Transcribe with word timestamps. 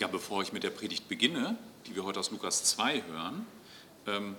Ja, 0.00 0.06
bevor 0.06 0.42
ich 0.42 0.54
mit 0.54 0.62
der 0.62 0.70
Predigt 0.70 1.08
beginne, 1.08 1.58
die 1.86 1.94
wir 1.94 2.04
heute 2.04 2.20
aus 2.20 2.30
Lukas 2.30 2.64
2 2.64 3.02
hören, 3.02 3.46
ähm, 4.06 4.34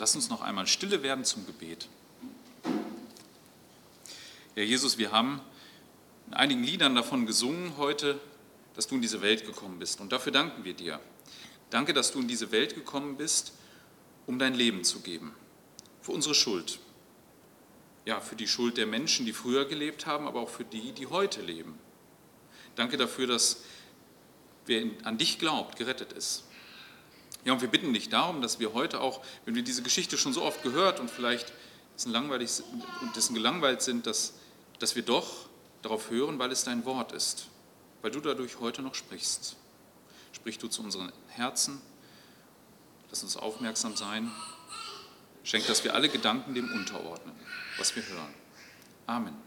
lass 0.00 0.16
uns 0.16 0.30
noch 0.30 0.40
einmal 0.40 0.66
stille 0.66 1.04
werden 1.04 1.24
zum 1.24 1.46
Gebet. 1.46 1.88
Ja, 4.56 4.64
Jesus, 4.64 4.98
wir 4.98 5.12
haben 5.12 5.40
in 6.26 6.34
einigen 6.34 6.64
Liedern 6.64 6.96
davon 6.96 7.24
gesungen 7.24 7.76
heute, 7.76 8.18
dass 8.74 8.88
du 8.88 8.96
in 8.96 9.00
diese 9.00 9.22
Welt 9.22 9.46
gekommen 9.46 9.78
bist. 9.78 10.00
Und 10.00 10.10
dafür 10.10 10.32
danken 10.32 10.64
wir 10.64 10.74
dir. 10.74 10.98
Danke, 11.70 11.92
dass 11.92 12.10
du 12.10 12.18
in 12.18 12.26
diese 12.26 12.50
Welt 12.50 12.74
gekommen 12.74 13.16
bist, 13.16 13.52
um 14.26 14.40
dein 14.40 14.54
Leben 14.54 14.82
zu 14.82 15.02
geben. 15.02 15.36
Für 16.02 16.10
unsere 16.10 16.34
Schuld. 16.34 16.80
Ja, 18.06 18.20
für 18.20 18.34
die 18.34 18.48
Schuld 18.48 18.76
der 18.76 18.86
Menschen, 18.86 19.24
die 19.24 19.32
früher 19.32 19.66
gelebt 19.66 20.04
haben, 20.04 20.26
aber 20.26 20.40
auch 20.40 20.50
für 20.50 20.64
die, 20.64 20.90
die 20.90 21.06
heute 21.06 21.42
leben. 21.42 21.78
Danke 22.74 22.96
dafür, 22.96 23.28
dass 23.28 23.62
wer 24.66 24.84
an 25.04 25.18
dich 25.18 25.38
glaubt, 25.38 25.76
gerettet 25.76 26.12
ist. 26.12 26.44
Ja, 27.44 27.52
und 27.52 27.60
wir 27.60 27.68
bitten 27.68 27.92
dich 27.92 28.08
darum, 28.08 28.42
dass 28.42 28.58
wir 28.58 28.72
heute 28.72 29.00
auch, 29.00 29.22
wenn 29.44 29.54
wir 29.54 29.62
diese 29.62 29.82
Geschichte 29.82 30.18
schon 30.18 30.32
so 30.32 30.42
oft 30.42 30.62
gehört 30.62 30.98
und 30.98 31.10
vielleicht 31.10 31.52
dessen, 31.94 32.10
langweilig 32.10 32.62
und 33.02 33.14
dessen 33.14 33.34
gelangweilt 33.34 33.82
sind, 33.82 34.06
dass, 34.06 34.34
dass 34.80 34.96
wir 34.96 35.02
doch 35.02 35.48
darauf 35.82 36.10
hören, 36.10 36.38
weil 36.38 36.50
es 36.50 36.64
dein 36.64 36.84
Wort 36.84 37.12
ist, 37.12 37.46
weil 38.02 38.10
du 38.10 38.20
dadurch 38.20 38.58
heute 38.58 38.82
noch 38.82 38.94
sprichst. 38.94 39.56
Sprich 40.32 40.58
du 40.58 40.66
zu 40.66 40.82
unseren 40.82 41.12
Herzen, 41.28 41.80
lass 43.10 43.22
uns 43.22 43.36
aufmerksam 43.36 43.96
sein, 43.96 44.30
schenk, 45.44 45.66
dass 45.68 45.84
wir 45.84 45.94
alle 45.94 46.08
Gedanken 46.08 46.54
dem 46.54 46.70
unterordnen, 46.72 47.34
was 47.78 47.94
wir 47.94 48.06
hören. 48.06 48.34
Amen. 49.06 49.45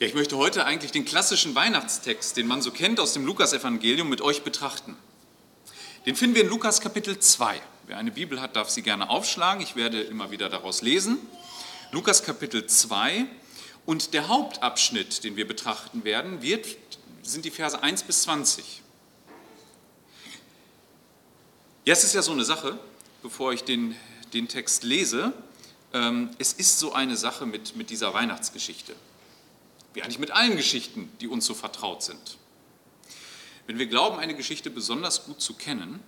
Ja, 0.00 0.08
ich 0.08 0.14
möchte 0.14 0.36
heute 0.36 0.66
eigentlich 0.66 0.90
den 0.90 1.04
klassischen 1.04 1.54
Weihnachtstext, 1.54 2.36
den 2.36 2.48
man 2.48 2.60
so 2.60 2.72
kennt 2.72 2.98
aus 2.98 3.12
dem 3.12 3.24
Lukasevangelium, 3.24 4.08
mit 4.08 4.22
euch 4.22 4.42
betrachten. 4.42 4.96
Den 6.04 6.16
finden 6.16 6.34
wir 6.34 6.42
in 6.42 6.48
Lukas 6.48 6.80
Kapitel 6.80 7.16
2. 7.16 7.62
Wer 7.86 7.98
eine 7.98 8.10
Bibel 8.10 8.40
hat, 8.40 8.56
darf 8.56 8.68
sie 8.70 8.82
gerne 8.82 9.08
aufschlagen. 9.08 9.62
Ich 9.62 9.76
werde 9.76 10.02
immer 10.02 10.32
wieder 10.32 10.48
daraus 10.48 10.82
lesen. 10.82 11.18
Lukas 11.92 12.24
Kapitel 12.24 12.66
2. 12.66 13.26
Und 13.86 14.14
der 14.14 14.26
Hauptabschnitt, 14.26 15.22
den 15.22 15.36
wir 15.36 15.46
betrachten 15.46 16.02
werden, 16.02 16.42
wird, 16.42 16.66
sind 17.22 17.44
die 17.44 17.52
Verse 17.52 17.80
1 17.80 18.02
bis 18.02 18.22
20. 18.22 18.82
Ja, 21.84 21.92
es 21.92 22.02
ist 22.02 22.14
ja 22.14 22.22
so 22.22 22.32
eine 22.32 22.44
Sache, 22.44 22.80
bevor 23.22 23.52
ich 23.52 23.62
den, 23.62 23.94
den 24.32 24.48
Text 24.48 24.82
lese. 24.82 25.32
Ähm, 25.92 26.30
es 26.38 26.52
ist 26.52 26.80
so 26.80 26.92
eine 26.92 27.16
Sache 27.16 27.46
mit, 27.46 27.76
mit 27.76 27.90
dieser 27.90 28.12
Weihnachtsgeschichte 28.12 28.96
wie 29.94 30.02
eigentlich 30.02 30.18
mit 30.18 30.32
allen 30.32 30.56
Geschichten, 30.56 31.10
die 31.20 31.28
uns 31.28 31.46
so 31.46 31.54
vertraut 31.54 32.02
sind. 32.02 32.36
Wenn 33.66 33.78
wir 33.78 33.86
glauben, 33.86 34.18
eine 34.18 34.34
Geschichte 34.34 34.68
besonders 34.68 35.24
gut 35.24 35.40
zu 35.40 35.54
kennen, 35.54 36.02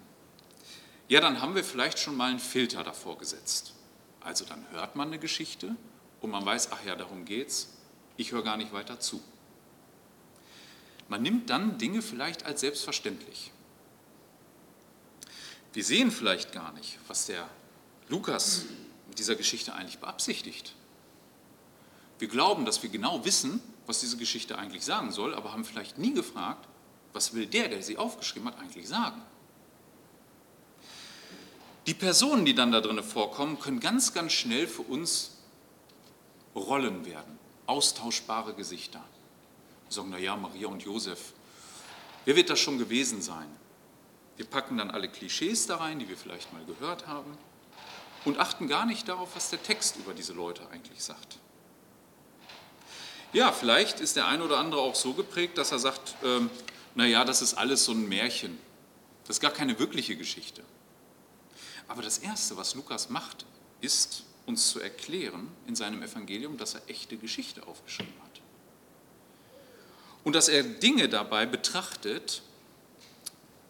ja, 1.08 1.20
dann 1.20 1.40
haben 1.40 1.54
wir 1.54 1.64
vielleicht 1.64 1.98
schon 1.98 2.16
mal 2.16 2.30
einen 2.30 2.40
Filter 2.40 2.82
davor 2.82 3.16
gesetzt. 3.16 3.74
Also 4.20 4.44
dann 4.44 4.66
hört 4.72 4.96
man 4.96 5.08
eine 5.08 5.20
Geschichte 5.20 5.76
und 6.20 6.30
man 6.30 6.44
weiß, 6.44 6.72
ach 6.72 6.84
ja, 6.84 6.96
darum 6.96 7.24
geht's, 7.24 7.68
ich 8.16 8.32
höre 8.32 8.42
gar 8.42 8.56
nicht 8.56 8.72
weiter 8.72 8.98
zu. 8.98 9.22
Man 11.08 11.22
nimmt 11.22 11.48
dann 11.48 11.78
Dinge 11.78 12.02
vielleicht 12.02 12.44
als 12.44 12.60
selbstverständlich. 12.60 13.52
Wir 15.72 15.84
sehen 15.84 16.10
vielleicht 16.10 16.52
gar 16.52 16.72
nicht, 16.72 16.98
was 17.06 17.26
der 17.26 17.48
Lukas 18.08 18.64
mit 19.08 19.18
dieser 19.20 19.36
Geschichte 19.36 19.74
eigentlich 19.74 19.98
beabsichtigt. 19.98 20.74
Wir 22.18 22.28
glauben, 22.28 22.64
dass 22.64 22.82
wir 22.82 22.90
genau 22.90 23.24
wissen, 23.24 23.60
was 23.86 24.00
diese 24.00 24.16
Geschichte 24.16 24.58
eigentlich 24.58 24.84
sagen 24.84 25.10
soll, 25.10 25.34
aber 25.34 25.52
haben 25.52 25.64
vielleicht 25.64 25.98
nie 25.98 26.12
gefragt, 26.12 26.68
was 27.12 27.34
will 27.34 27.46
der, 27.46 27.68
der 27.68 27.82
sie 27.82 27.96
aufgeschrieben 27.96 28.48
hat, 28.48 28.58
eigentlich 28.58 28.88
sagen. 28.88 29.22
Die 31.86 31.94
Personen, 31.94 32.44
die 32.44 32.54
dann 32.54 32.72
da 32.72 32.80
drin 32.80 33.02
vorkommen, 33.02 33.60
können 33.60 33.80
ganz, 33.80 34.12
ganz 34.12 34.32
schnell 34.32 34.66
für 34.66 34.82
uns 34.82 35.32
Rollen 36.54 37.04
werden, 37.04 37.38
austauschbare 37.66 38.54
Gesichter. 38.54 39.02
Wir 39.86 39.92
sagen, 39.92 40.10
naja, 40.10 40.36
Maria 40.36 40.68
und 40.68 40.82
Josef, 40.82 41.32
wer 42.24 42.34
wird 42.34 42.50
das 42.50 42.58
schon 42.58 42.78
gewesen 42.78 43.22
sein? 43.22 43.48
Wir 44.36 44.46
packen 44.46 44.78
dann 44.78 44.90
alle 44.90 45.08
Klischees 45.08 45.66
da 45.66 45.76
rein, 45.76 45.98
die 45.98 46.08
wir 46.08 46.16
vielleicht 46.16 46.52
mal 46.52 46.64
gehört 46.64 47.06
haben 47.06 47.38
und 48.24 48.38
achten 48.38 48.68
gar 48.68 48.84
nicht 48.84 49.08
darauf, 49.08 49.36
was 49.36 49.50
der 49.50 49.62
Text 49.62 49.96
über 49.96 50.12
diese 50.12 50.32
Leute 50.32 50.68
eigentlich 50.70 51.02
sagt. 51.02 51.38
Ja, 53.36 53.52
vielleicht 53.52 54.00
ist 54.00 54.16
der 54.16 54.26
eine 54.28 54.42
oder 54.42 54.56
andere 54.56 54.80
auch 54.80 54.94
so 54.94 55.12
geprägt, 55.12 55.58
dass 55.58 55.70
er 55.70 55.78
sagt, 55.78 56.14
ähm, 56.24 56.48
naja, 56.94 57.22
das 57.22 57.42
ist 57.42 57.52
alles 57.52 57.84
so 57.84 57.92
ein 57.92 58.08
Märchen. 58.08 58.58
Das 59.26 59.36
ist 59.36 59.40
gar 59.42 59.50
keine 59.50 59.78
wirkliche 59.78 60.16
Geschichte. 60.16 60.62
Aber 61.86 62.00
das 62.00 62.16
Erste, 62.16 62.56
was 62.56 62.74
Lukas 62.74 63.10
macht, 63.10 63.44
ist 63.82 64.22
uns 64.46 64.70
zu 64.70 64.80
erklären 64.80 65.48
in 65.66 65.76
seinem 65.76 66.02
Evangelium, 66.02 66.56
dass 66.56 66.76
er 66.76 66.88
echte 66.88 67.18
Geschichte 67.18 67.66
aufgeschrieben 67.66 68.14
hat. 68.24 68.40
Und 70.24 70.34
dass 70.34 70.48
er 70.48 70.62
Dinge 70.62 71.10
dabei 71.10 71.44
betrachtet, 71.44 72.40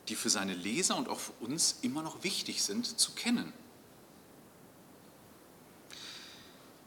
die 0.06 0.14
für 0.14 0.30
seine 0.30 0.54
Leser 0.54 0.96
und 0.96 1.08
auch 1.08 1.18
für 1.18 1.32
uns 1.40 1.78
immer 1.82 2.02
noch 2.02 2.22
wichtig 2.22 2.62
sind 2.62 3.00
zu 3.00 3.14
kennen. 3.14 3.52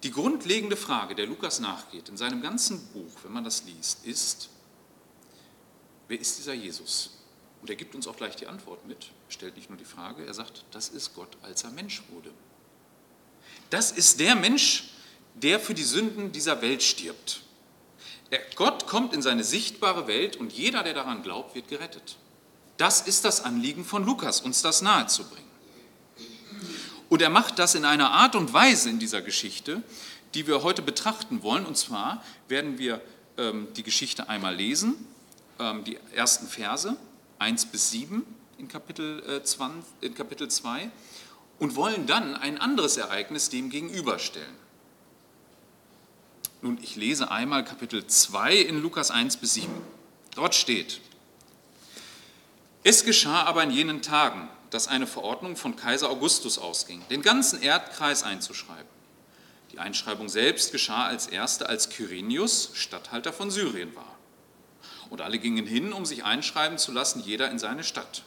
Die 0.04 0.12
grundlegende 0.12 0.78
Frage, 0.78 1.14
der 1.14 1.26
Lukas 1.26 1.60
nachgeht, 1.60 2.10
in 2.10 2.18
seinem 2.18 2.42
ganzen 2.42 2.88
Buch, 2.94 3.12
wenn 3.24 3.34
man 3.34 3.44
das 3.44 3.64
liest, 3.64 4.06
ist, 4.06 4.50
wer 6.08 6.20
ist 6.20 6.38
dieser 6.38 6.54
Jesus? 6.54 7.12
Und 7.62 7.70
er 7.70 7.76
gibt 7.76 7.94
uns 7.96 8.08
auch 8.08 8.16
gleich 8.16 8.38
die 8.38 8.48
Antwort 8.48 8.88
mit. 8.88 9.12
Stellt 9.28 9.58
nicht 9.58 9.70
nur 9.70 9.78
die 9.78 9.86
Frage, 9.86 10.26
er 10.26 10.34
sagt, 10.34 10.64
das 10.72 10.88
ist 10.88 11.14
Gott, 11.14 11.36
als 11.42 11.64
er 11.64 11.72
Mensch 11.72 12.04
wurde. 12.10 12.32
Das 13.70 13.92
ist 13.92 14.22
der 14.22 14.36
Mensch, 14.36 14.92
der 15.36 15.60
für 15.60 15.74
die 15.74 15.84
Sünden 15.84 16.32
dieser 16.32 16.62
Welt 16.62 16.82
stirbt. 16.82 17.42
Gott 18.56 18.88
kommt 18.88 19.14
in 19.14 19.22
seine 19.22 19.44
sichtbare 19.44 20.08
Welt 20.08 20.38
und 20.38 20.54
jeder, 20.54 20.84
der 20.84 20.94
daran 20.94 21.24
glaubt, 21.24 21.56
wird 21.56 21.68
gerettet. 21.68 22.18
Das 22.78 23.02
ist 23.02 23.26
das 23.26 23.44
Anliegen 23.44 23.84
von 23.84 24.06
Lukas, 24.06 24.40
uns 24.40 24.62
das 24.62 24.82
nahezubringen. 24.82 25.49
Und 27.10 27.22
er 27.22 27.30
macht 27.30 27.60
das 27.60 27.76
in 27.76 27.86
einer 27.86 28.12
Art 28.12 28.36
und 28.36 28.54
Weise 28.54 28.90
in 28.90 29.00
dieser 29.00 29.22
Geschichte, 29.22 29.82
die 30.36 30.48
wir 30.48 30.62
heute 30.64 30.82
betrachten 30.82 31.42
wollen. 31.42 31.66
Und 31.66 31.76
zwar 31.76 32.24
werden 32.48 32.78
wir 32.78 33.02
ähm, 33.38 33.68
die 33.76 33.84
Geschichte 33.84 34.30
einmal 34.30 34.56
lesen, 34.56 34.96
ähm, 35.60 35.84
die 35.84 35.98
ersten 36.14 36.48
Verse 36.48 36.96
1 37.40 37.66
bis 37.68 37.90
7 37.92 38.24
in 38.60 38.68
Kapitel, 38.68 39.24
äh, 39.28 39.44
20, 39.44 39.84
in 40.02 40.14
Kapitel 40.14 40.50
2 40.50 40.92
und 41.58 41.76
wollen 41.76 42.06
dann 42.06 42.36
ein 42.36 42.60
anderes 42.60 42.98
Ereignis 42.98 43.50
dem 43.50 43.70
gegenüberstellen. 43.70 44.56
Nun, 46.62 46.78
ich 46.82 46.96
lese 46.96 47.32
einmal 47.32 47.64
Kapitel 47.64 48.06
2 48.06 48.56
in 48.56 48.82
Lukas 48.82 49.12
1 49.12 49.38
bis 49.38 49.54
7. 49.56 49.70
Dort 50.36 50.56
steht, 50.56 51.02
es 52.84 53.04
geschah 53.04 53.44
aber 53.44 53.64
in 53.64 53.72
jenen 53.72 54.02
Tagen, 54.02 54.50
dass 54.70 54.88
eine 54.88 55.08
Verordnung 55.08 55.56
von 55.56 55.76
Kaiser 55.76 56.10
Augustus 56.10 56.58
ausging, 56.58 57.02
den 57.10 57.22
ganzen 57.22 57.62
Erdkreis 57.62 58.24
einzuschreiben. 58.24 59.00
Die 59.72 59.80
Einschreibung 59.80 60.30
selbst 60.30 60.72
geschah 60.72 61.06
als 61.06 61.28
erste, 61.28 61.70
als 61.70 61.90
Kyrenius 61.90 62.72
Statthalter 62.74 63.34
von 63.34 63.52
Syrien 63.52 63.96
war. 63.96 64.18
Und 65.10 65.22
alle 65.22 65.40
gingen 65.40 65.66
hin, 65.66 65.94
um 65.94 66.06
sich 66.06 66.24
einschreiben 66.24 66.78
zu 66.78 66.92
lassen, 66.92 67.22
jeder 67.22 67.50
in 67.50 67.60
seine 67.60 67.84
Stadt. 67.84 68.24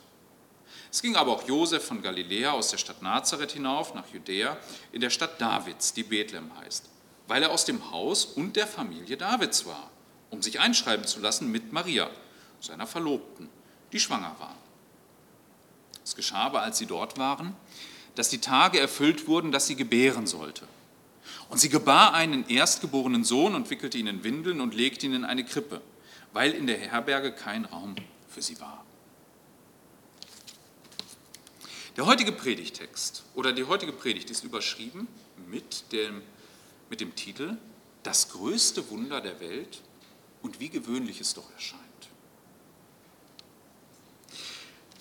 Es 0.91 1.01
ging 1.01 1.17
aber 1.17 1.33
auch 1.33 1.49
Josef 1.49 1.85
von 1.85 2.03
Galiläa 2.03 2.53
aus 2.53 2.71
der 2.71 2.77
Stadt 2.77 3.01
Nazareth 3.03 3.53
hinauf 3.53 3.95
nach 3.95 4.07
Judäa 4.13 4.59
in 4.93 5.01
der 5.01 5.11
Stadt 5.11 5.41
Davids, 5.41 5.95
die 5.95 6.03
Bethlehem 6.03 6.51
heißt, 6.59 6.85
weil 7.29 7.43
er 7.43 7.51
aus 7.51 7.65
dem 7.65 7.91
Haus 7.91 8.27
und 8.27 8.57
der 8.57 8.67
Familie 8.67 9.17
Davids 9.17 9.65
war, 9.65 9.91
um 10.31 10.43
sich 10.43 10.61
einschreiben 10.61 11.07
zu 11.07 11.21
lassen 11.21 11.51
mit 11.51 11.73
Maria, 11.73 12.11
seiner 12.61 12.87
Verlobten, 12.87 13.49
die 13.93 14.01
schwanger 14.01 14.37
war. 14.39 14.57
Es 16.05 16.17
geschah 16.17 16.45
aber, 16.45 16.63
als 16.63 16.79
sie 16.79 16.87
dort 16.87 17.19
waren, 17.19 17.55
dass 18.15 18.29
die 18.29 18.39
Tage 18.39 18.79
erfüllt 18.79 19.27
wurden, 19.27 19.53
dass 19.53 19.67
sie 19.67 19.77
gebären 19.77 20.27
sollte. 20.27 20.67
Und 21.49 21.59
sie 21.59 21.69
gebar 21.69 22.15
einen 22.15 22.49
erstgeborenen 22.49 23.25
Sohn 23.25 23.55
und 23.55 23.71
wickelte 23.71 23.99
ihn 23.99 24.07
in 24.07 24.25
Windeln 24.25 24.61
und 24.61 24.75
legte 24.75 25.07
ihn 25.07 25.15
in 25.15 25.25
eine 25.25 25.45
Krippe, 25.45 25.81
weil 26.33 26.53
in 26.53 26.67
der 26.67 26.79
Herberge 26.79 27.33
kein 27.33 27.65
Raum 27.65 27.95
für 28.29 28.43
sie 28.43 28.61
war. 28.61 28.85
Der 31.97 32.07
heutige 32.07 32.33
Predigtext 32.33 33.23
oder 33.35 33.53
die 33.53 33.65
heutige 33.65 33.93
Predigt 33.93 34.31
ist 34.31 34.45
überschrieben 34.45 35.07
mit 35.51 35.93
dem, 35.93 36.23
mit 36.89 37.03
dem 37.03 37.15
Titel 37.15 37.59
Das 38.03 38.31
größte 38.31 38.89
Wunder 38.91 39.21
der 39.21 39.41
Welt 39.41 39.83
und 40.41 40.59
wie 40.59 40.71
gewöhnlich 40.71 41.21
es 41.21 41.35
doch 41.35 41.51
erscheint. 41.53 41.82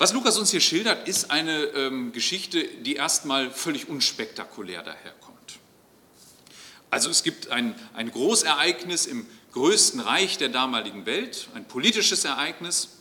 Was 0.01 0.13
Lukas 0.13 0.39
uns 0.39 0.49
hier 0.49 0.61
schildert, 0.61 1.07
ist 1.07 1.29
eine 1.29 1.61
ähm, 1.75 2.11
Geschichte, 2.11 2.63
die 2.63 2.95
erstmal 2.95 3.51
völlig 3.51 3.87
unspektakulär 3.87 4.81
daherkommt. 4.81 5.59
Also 6.89 7.11
es 7.11 7.21
gibt 7.21 7.49
ein, 7.49 7.75
ein 7.93 8.09
Großereignis 8.09 9.05
im 9.05 9.27
größten 9.51 9.99
Reich 9.99 10.39
der 10.39 10.49
damaligen 10.49 11.05
Welt, 11.05 11.49
ein 11.53 11.65
politisches 11.65 12.25
Ereignis. 12.25 12.97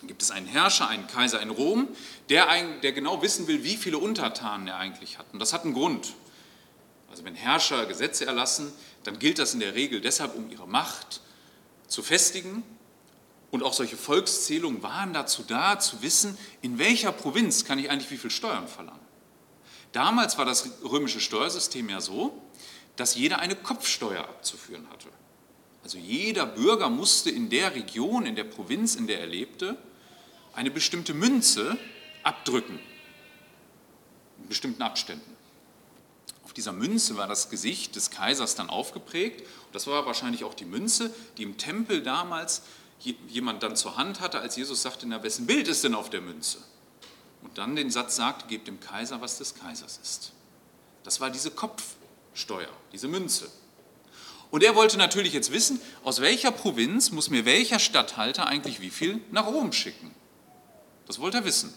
Dann 0.00 0.08
gibt 0.08 0.20
es 0.20 0.30
einen 0.30 0.44
Herrscher, 0.44 0.86
einen 0.86 1.06
Kaiser 1.06 1.40
in 1.40 1.48
Rom, 1.48 1.88
der, 2.28 2.46
der 2.82 2.92
genau 2.92 3.22
wissen 3.22 3.46
will, 3.48 3.64
wie 3.64 3.78
viele 3.78 3.96
Untertanen 3.96 4.68
er 4.68 4.76
eigentlich 4.76 5.16
hat. 5.16 5.24
Und 5.32 5.38
das 5.38 5.54
hat 5.54 5.64
einen 5.64 5.72
Grund. 5.72 6.12
Also 7.10 7.24
wenn 7.24 7.36
Herrscher 7.36 7.86
Gesetze 7.86 8.26
erlassen, 8.26 8.70
dann 9.04 9.18
gilt 9.18 9.38
das 9.38 9.54
in 9.54 9.60
der 9.60 9.74
Regel 9.74 10.02
deshalb, 10.02 10.34
um 10.34 10.50
ihre 10.50 10.68
Macht 10.68 11.22
zu 11.86 12.02
festigen. 12.02 12.64
Und 13.50 13.62
auch 13.62 13.72
solche 13.72 13.96
Volkszählungen 13.96 14.82
waren 14.82 15.14
dazu 15.14 15.42
da, 15.42 15.78
zu 15.78 16.02
wissen, 16.02 16.36
in 16.60 16.78
welcher 16.78 17.12
Provinz 17.12 17.64
kann 17.64 17.78
ich 17.78 17.90
eigentlich 17.90 18.10
wie 18.10 18.18
viel 18.18 18.30
Steuern 18.30 18.68
verlangen. 18.68 19.00
Damals 19.92 20.36
war 20.36 20.44
das 20.44 20.68
römische 20.84 21.20
Steuersystem 21.20 21.88
ja 21.88 22.00
so, 22.00 22.42
dass 22.96 23.14
jeder 23.14 23.38
eine 23.38 23.56
Kopfsteuer 23.56 24.20
abzuführen 24.20 24.86
hatte. 24.90 25.08
Also 25.82 25.96
jeder 25.96 26.44
Bürger 26.44 26.90
musste 26.90 27.30
in 27.30 27.48
der 27.48 27.74
Region, 27.74 28.26
in 28.26 28.36
der 28.36 28.44
Provinz, 28.44 28.96
in 28.96 29.06
der 29.06 29.20
er 29.20 29.26
lebte, 29.26 29.78
eine 30.52 30.70
bestimmte 30.70 31.14
Münze 31.14 31.78
abdrücken, 32.24 32.78
in 34.42 34.48
bestimmten 34.48 34.82
Abständen. 34.82 35.36
Auf 36.44 36.52
dieser 36.52 36.72
Münze 36.72 37.16
war 37.16 37.28
das 37.28 37.48
Gesicht 37.48 37.94
des 37.96 38.10
Kaisers 38.10 38.54
dann 38.54 38.68
aufgeprägt. 38.68 39.46
Das 39.72 39.86
war 39.86 40.04
wahrscheinlich 40.04 40.44
auch 40.44 40.54
die 40.54 40.64
Münze, 40.64 41.14
die 41.36 41.44
im 41.44 41.56
Tempel 41.56 42.02
damals 42.02 42.62
jemand 43.28 43.62
dann 43.62 43.76
zur 43.76 43.96
Hand 43.96 44.20
hatte, 44.20 44.40
als 44.40 44.56
Jesus 44.56 44.82
sagte, 44.82 45.06
na, 45.06 45.22
wessen 45.22 45.46
Bild 45.46 45.68
ist 45.68 45.84
denn 45.84 45.94
auf 45.94 46.10
der 46.10 46.20
Münze? 46.20 46.58
Und 47.42 47.58
dann 47.58 47.76
den 47.76 47.90
Satz 47.90 48.16
sagte, 48.16 48.46
gebt 48.48 48.66
dem 48.66 48.80
Kaiser, 48.80 49.20
was 49.20 49.38
des 49.38 49.54
Kaisers 49.54 50.00
ist. 50.02 50.32
Das 51.04 51.20
war 51.20 51.30
diese 51.30 51.50
Kopfsteuer, 51.50 52.68
diese 52.92 53.08
Münze. 53.08 53.48
Und 54.50 54.62
er 54.62 54.74
wollte 54.74 54.96
natürlich 54.96 55.32
jetzt 55.32 55.52
wissen, 55.52 55.80
aus 56.02 56.20
welcher 56.20 56.50
Provinz 56.50 57.10
muss 57.10 57.30
mir 57.30 57.44
welcher 57.44 57.78
Statthalter 57.78 58.46
eigentlich 58.46 58.80
wie 58.80 58.90
viel 58.90 59.20
nach 59.30 59.46
Rom 59.46 59.72
schicken. 59.72 60.14
Das 61.06 61.18
wollte 61.18 61.38
er 61.38 61.44
wissen. 61.44 61.72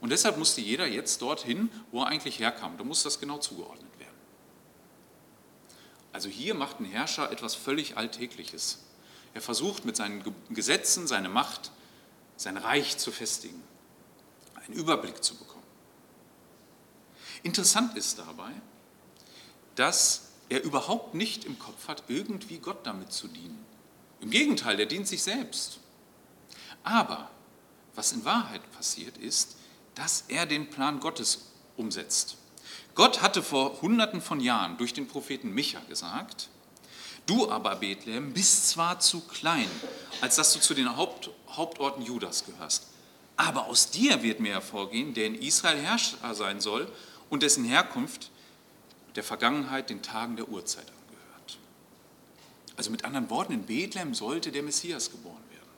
Und 0.00 0.10
deshalb 0.10 0.36
musste 0.36 0.60
jeder 0.60 0.86
jetzt 0.86 1.22
dorthin, 1.22 1.70
wo 1.92 2.02
er 2.02 2.08
eigentlich 2.08 2.40
herkam. 2.40 2.76
Da 2.76 2.84
muss 2.84 3.04
das 3.04 3.20
genau 3.20 3.38
zugeordnet 3.38 3.98
werden. 3.98 4.16
Also 6.12 6.28
hier 6.28 6.54
macht 6.54 6.80
ein 6.80 6.84
Herrscher 6.84 7.30
etwas 7.30 7.54
völlig 7.54 7.96
Alltägliches. 7.96 8.80
Er 9.34 9.40
versucht 9.40 9.84
mit 9.84 9.96
seinen 9.96 10.22
Gesetzen 10.50 11.06
seine 11.06 11.28
Macht, 11.28 11.72
sein 12.36 12.56
Reich 12.56 12.98
zu 12.98 13.10
festigen, 13.10 13.62
einen 14.54 14.74
Überblick 14.74 15.22
zu 15.22 15.36
bekommen. 15.36 15.62
Interessant 17.42 17.96
ist 17.96 18.18
dabei, 18.18 18.52
dass 19.74 20.28
er 20.48 20.62
überhaupt 20.62 21.14
nicht 21.14 21.44
im 21.44 21.58
Kopf 21.58 21.88
hat, 21.88 22.04
irgendwie 22.08 22.58
Gott 22.58 22.86
damit 22.86 23.12
zu 23.12 23.26
dienen. 23.26 23.64
Im 24.20 24.30
Gegenteil, 24.30 24.78
er 24.78 24.86
dient 24.86 25.08
sich 25.08 25.22
selbst. 25.22 25.80
Aber 26.84 27.30
was 27.94 28.12
in 28.12 28.24
Wahrheit 28.24 28.70
passiert 28.72 29.18
ist, 29.18 29.56
dass 29.94 30.24
er 30.28 30.46
den 30.46 30.70
Plan 30.70 31.00
Gottes 31.00 31.52
umsetzt. 31.76 32.36
Gott 32.94 33.22
hatte 33.22 33.42
vor 33.42 33.80
hunderten 33.82 34.20
von 34.20 34.40
Jahren 34.40 34.76
durch 34.76 34.92
den 34.92 35.08
Propheten 35.08 35.52
Micha 35.52 35.80
gesagt, 35.88 36.48
du 37.26 37.50
aber, 37.50 37.76
Bethlehem, 37.76 38.32
bist 38.32 38.68
zwar 38.68 39.00
zu 39.00 39.20
klein, 39.20 39.68
als 40.20 40.36
dass 40.36 40.52
du 40.52 40.60
zu 40.60 40.74
den 40.74 40.96
Haupt, 40.96 41.30
Hauptorten 41.48 42.02
Judas 42.02 42.44
gehörst, 42.44 42.88
aber 43.36 43.66
aus 43.66 43.90
dir 43.90 44.22
wird 44.22 44.40
mir 44.40 44.52
hervorgehen, 44.52 45.14
der 45.14 45.26
in 45.26 45.34
Israel 45.34 45.78
Herrscher 45.78 46.34
sein 46.34 46.60
soll 46.60 46.90
und 47.28 47.42
dessen 47.42 47.64
Herkunft 47.64 48.30
der 49.16 49.24
Vergangenheit, 49.24 49.90
den 49.90 50.02
Tagen 50.02 50.36
der 50.36 50.48
Urzeit 50.48 50.86
angehört. 50.86 51.58
Also 52.76 52.90
mit 52.90 53.04
anderen 53.04 53.28
Worten, 53.30 53.52
in 53.52 53.64
Bethlehem 53.64 54.14
sollte 54.14 54.52
der 54.52 54.62
Messias 54.62 55.10
geboren 55.10 55.42
werden. 55.50 55.68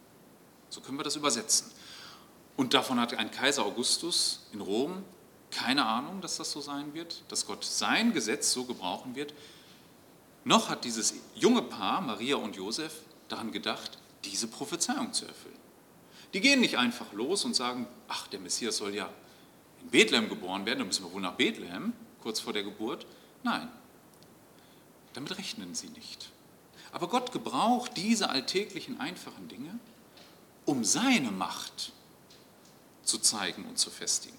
So 0.70 0.80
können 0.80 0.98
wir 0.98 1.04
das 1.04 1.16
übersetzen. 1.16 1.70
Und 2.56 2.74
davon 2.74 3.00
hat 3.00 3.14
ein 3.14 3.30
Kaiser 3.30 3.64
Augustus 3.64 4.46
in 4.52 4.60
Rom 4.60 5.04
keine 5.54 5.86
Ahnung, 5.86 6.20
dass 6.20 6.36
das 6.36 6.50
so 6.50 6.60
sein 6.60 6.94
wird, 6.94 7.22
dass 7.28 7.46
Gott 7.46 7.64
sein 7.64 8.12
Gesetz 8.12 8.52
so 8.52 8.64
gebrauchen 8.64 9.14
wird. 9.14 9.32
Noch 10.44 10.68
hat 10.68 10.84
dieses 10.84 11.14
junge 11.34 11.62
Paar, 11.62 12.00
Maria 12.00 12.36
und 12.36 12.56
Josef, 12.56 13.00
daran 13.28 13.50
gedacht, 13.50 13.98
diese 14.24 14.46
Prophezeiung 14.46 15.12
zu 15.12 15.26
erfüllen. 15.26 15.58
Die 16.34 16.40
gehen 16.40 16.60
nicht 16.60 16.76
einfach 16.76 17.12
los 17.12 17.44
und 17.44 17.54
sagen, 17.54 17.86
ach, 18.08 18.26
der 18.28 18.40
Messias 18.40 18.76
soll 18.76 18.94
ja 18.94 19.08
in 19.82 19.90
Bethlehem 19.90 20.28
geboren 20.28 20.66
werden, 20.66 20.80
dann 20.80 20.88
müssen 20.88 21.04
wir 21.04 21.12
wohl 21.12 21.22
nach 21.22 21.34
Bethlehem, 21.34 21.92
kurz 22.20 22.40
vor 22.40 22.52
der 22.52 22.62
Geburt. 22.62 23.06
Nein, 23.42 23.68
damit 25.14 25.38
rechnen 25.38 25.74
sie 25.74 25.88
nicht. 25.88 26.30
Aber 26.92 27.08
Gott 27.08 27.32
gebraucht 27.32 27.92
diese 27.96 28.30
alltäglichen, 28.30 29.00
einfachen 29.00 29.48
Dinge, 29.48 29.78
um 30.64 30.84
seine 30.84 31.30
Macht 31.30 31.92
zu 33.02 33.18
zeigen 33.18 33.64
und 33.66 33.78
zu 33.78 33.90
festigen. 33.90 34.38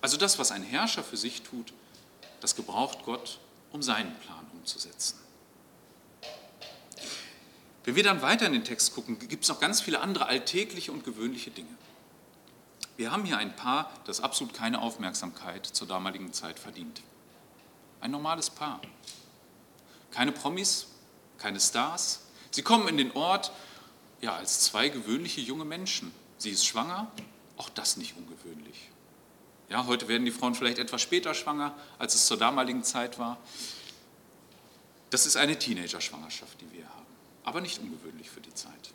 Also 0.00 0.16
das, 0.16 0.38
was 0.38 0.50
ein 0.50 0.62
Herrscher 0.62 1.02
für 1.02 1.16
sich 1.16 1.42
tut, 1.42 1.72
das 2.40 2.56
gebraucht 2.56 3.00
Gott, 3.04 3.38
um 3.72 3.82
seinen 3.82 4.14
Plan 4.20 4.46
umzusetzen. 4.52 5.18
Wenn 7.84 7.96
wir 7.96 8.02
dann 8.02 8.22
weiter 8.22 8.46
in 8.46 8.52
den 8.52 8.64
Text 8.64 8.94
gucken, 8.94 9.18
gibt 9.18 9.44
es 9.44 9.48
noch 9.48 9.60
ganz 9.60 9.80
viele 9.80 10.00
andere 10.00 10.26
alltägliche 10.26 10.92
und 10.92 11.04
gewöhnliche 11.04 11.50
Dinge. 11.50 11.74
Wir 12.96 13.10
haben 13.10 13.24
hier 13.24 13.38
ein 13.38 13.56
Paar, 13.56 13.90
das 14.04 14.20
absolut 14.20 14.52
keine 14.52 14.82
Aufmerksamkeit 14.82 15.64
zur 15.64 15.88
damaligen 15.88 16.34
Zeit 16.34 16.58
verdient. 16.58 17.00
Ein 18.02 18.10
normales 18.10 18.50
Paar. 18.50 18.80
Keine 20.10 20.32
Promis, 20.32 20.88
keine 21.38 21.58
Stars. 21.60 22.20
Sie 22.50 22.62
kommen 22.62 22.88
in 22.88 22.98
den 22.98 23.12
Ort 23.12 23.52
ja, 24.20 24.36
als 24.36 24.60
zwei 24.60 24.90
gewöhnliche 24.90 25.40
junge 25.40 25.64
Menschen. 25.64 26.12
Sie 26.36 26.50
ist 26.50 26.66
schwanger, 26.66 27.10
auch 27.56 27.70
das 27.70 27.96
nicht 27.96 28.16
ungewöhnlich. 28.16 28.89
Ja, 29.70 29.86
heute 29.86 30.08
werden 30.08 30.24
die 30.24 30.32
Frauen 30.32 30.54
vielleicht 30.54 30.78
etwas 30.78 31.00
später 31.00 31.32
schwanger, 31.32 31.74
als 31.98 32.14
es 32.14 32.26
zur 32.26 32.36
damaligen 32.36 32.84
Zeit 32.84 33.18
war. 33.18 33.38
Das 35.10 35.26
ist 35.26 35.36
eine 35.36 35.58
Teenager-Schwangerschaft, 35.58 36.60
die 36.60 36.70
wir 36.76 36.88
haben, 36.88 37.06
aber 37.44 37.60
nicht 37.60 37.80
ungewöhnlich 37.80 38.28
für 38.28 38.40
die 38.40 38.52
Zeit. 38.52 38.92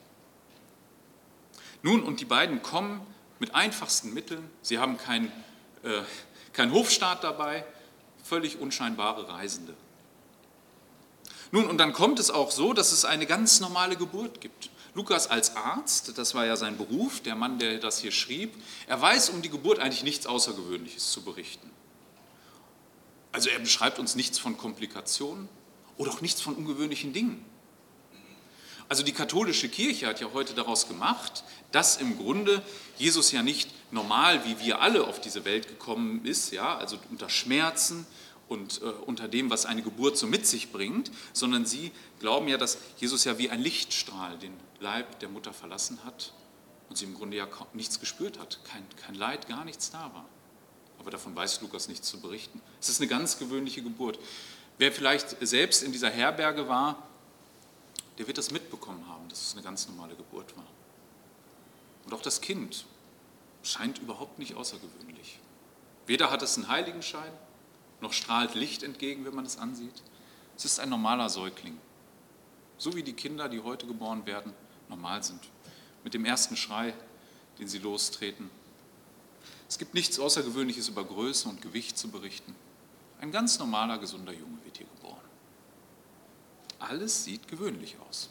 Nun, 1.81 2.03
und 2.03 2.19
die 2.19 2.25
beiden 2.25 2.61
kommen 2.61 3.01
mit 3.39 3.55
einfachsten 3.55 4.13
Mitteln. 4.13 4.49
Sie 4.61 4.77
haben 4.77 4.97
keinen 4.97 5.31
äh, 5.83 6.01
kein 6.55 6.71
Hofstaat 6.71 7.23
dabei, 7.23 7.65
völlig 8.23 8.59
unscheinbare 8.59 9.27
Reisende. 9.29 9.73
Nun, 11.51 11.67
und 11.69 11.77
dann 11.77 11.93
kommt 11.93 12.17
es 12.19 12.31
auch 12.31 12.49
so, 12.49 12.73
dass 12.73 12.91
es 12.91 13.05
eine 13.05 13.25
ganz 13.25 13.59
normale 13.59 13.95
Geburt 13.95 14.41
gibt. 14.41 14.69
Lukas 14.95 15.27
als 15.27 15.57
Arzt, 15.57 16.17
das 16.17 16.33
war 16.35 16.45
ja 16.45 16.55
sein 16.55 16.77
Beruf, 16.77 17.19
der 17.19 17.35
Mann, 17.35 17.59
der 17.59 17.79
das 17.79 17.99
hier 17.99 18.11
schrieb, 18.11 18.53
er 18.87 18.99
weiß 18.99 19.29
um 19.29 19.41
die 19.41 19.49
Geburt 19.49 19.79
eigentlich 19.79 20.03
nichts 20.03 20.25
Außergewöhnliches 20.25 21.11
zu 21.11 21.21
berichten. 21.21 21.69
Also 23.33 23.49
er 23.49 23.59
beschreibt 23.59 23.99
uns 23.99 24.15
nichts 24.15 24.39
von 24.39 24.55
Komplikationen 24.55 25.49
oder 25.97 26.11
auch 26.11 26.21
nichts 26.21 26.39
von 26.39 26.55
ungewöhnlichen 26.55 27.11
Dingen. 27.11 27.43
Also 28.87 29.03
die 29.03 29.11
katholische 29.11 29.67
Kirche 29.67 30.07
hat 30.07 30.21
ja 30.21 30.27
heute 30.31 30.53
daraus 30.53 30.87
gemacht, 30.87 31.43
dass 31.73 31.97
im 31.97 32.17
Grunde 32.17 32.61
Jesus 32.97 33.33
ja 33.33 33.43
nicht 33.43 33.69
normal, 33.91 34.45
wie 34.45 34.59
wir 34.59 34.79
alle 34.79 35.03
auf 35.05 35.19
diese 35.19 35.43
Welt 35.43 35.67
gekommen 35.67 36.23
ist, 36.23 36.53
ja, 36.53 36.77
also 36.77 36.97
unter 37.11 37.27
Schmerzen 37.27 38.07
und 38.47 38.81
äh, 38.81 38.85
unter 38.85 39.27
dem, 39.27 39.49
was 39.49 39.65
eine 39.65 39.81
Geburt 39.81 40.17
so 40.17 40.27
mit 40.27 40.45
sich 40.45 40.71
bringt, 40.71 41.11
sondern 41.33 41.65
sie 41.65 41.91
glauben 42.19 42.47
ja, 42.47 42.57
dass 42.57 42.77
Jesus 42.97 43.23
ja 43.23 43.37
wie 43.37 43.49
ein 43.49 43.61
Lichtstrahl 43.61 44.37
den 44.37 44.53
Leib 44.79 45.19
der 45.19 45.29
Mutter 45.29 45.53
verlassen 45.53 45.99
hat 46.05 46.33
und 46.89 46.97
sie 46.97 47.05
im 47.05 47.15
Grunde 47.15 47.37
ja 47.37 47.47
nichts 47.73 47.99
gespürt 47.99 48.39
hat, 48.39 48.59
kein, 48.65 48.85
kein 48.97 49.15
Leid, 49.15 49.47
gar 49.47 49.65
nichts 49.65 49.89
da 49.89 50.11
war. 50.13 50.25
Aber 50.99 51.11
davon 51.11 51.35
weiß 51.35 51.61
Lukas 51.61 51.87
nichts 51.87 52.07
zu 52.07 52.19
berichten. 52.19 52.61
Es 52.79 52.89
ist 52.89 52.99
eine 52.99 53.07
ganz 53.07 53.37
gewöhnliche 53.37 53.81
Geburt. 53.81 54.19
Wer 54.77 54.91
vielleicht 54.91 55.35
selbst 55.45 55.83
in 55.83 55.91
dieser 55.91 56.09
Herberge 56.09 56.67
war, 56.67 57.07
der 58.17 58.27
wird 58.27 58.37
das 58.37 58.51
mitbekommen 58.51 59.07
haben, 59.07 59.27
dass 59.29 59.41
es 59.41 59.53
eine 59.53 59.63
ganz 59.63 59.87
normale 59.87 60.15
Geburt 60.15 60.55
war. 60.55 60.65
Und 62.05 62.13
auch 62.13 62.21
das 62.21 62.41
Kind 62.41 62.85
scheint 63.63 63.99
überhaupt 63.99 64.39
nicht 64.39 64.55
außergewöhnlich. 64.55 65.39
Weder 66.05 66.29
hat 66.29 66.41
es 66.43 66.55
einen 66.55 66.67
Heiligenschein, 66.67 67.31
noch 68.01 68.13
strahlt 68.13 68.55
Licht 68.55 68.83
entgegen, 68.83 69.25
wenn 69.25 69.35
man 69.35 69.45
es 69.45 69.57
ansieht. 69.57 70.03
Es 70.57 70.65
ist 70.65 70.79
ein 70.79 70.89
normaler 70.89 71.29
Säugling. 71.29 71.77
So 72.77 72.95
wie 72.95 73.03
die 73.03 73.13
Kinder, 73.13 73.49
die 73.49 73.61
heute 73.61 73.87
geboren 73.87 74.25
werden, 74.25 74.53
normal 74.89 75.23
sind. 75.23 75.41
Mit 76.03 76.13
dem 76.13 76.25
ersten 76.25 76.57
Schrei, 76.57 76.93
den 77.59 77.67
sie 77.67 77.79
lostreten. 77.79 78.49
Es 79.67 79.77
gibt 79.77 79.93
nichts 79.93 80.19
Außergewöhnliches 80.19 80.89
über 80.89 81.03
Größe 81.03 81.49
und 81.49 81.61
Gewicht 81.61 81.97
zu 81.97 82.09
berichten. 82.09 82.55
Ein 83.19 83.31
ganz 83.31 83.57
normaler, 83.59 83.97
gesunder 83.97 84.33
Junge 84.33 84.57
wird 84.63 84.77
hier 84.77 84.87
geboren. 84.87 85.21
Alles 86.79 87.23
sieht 87.23 87.47
gewöhnlich 87.47 87.97
aus. 88.07 88.29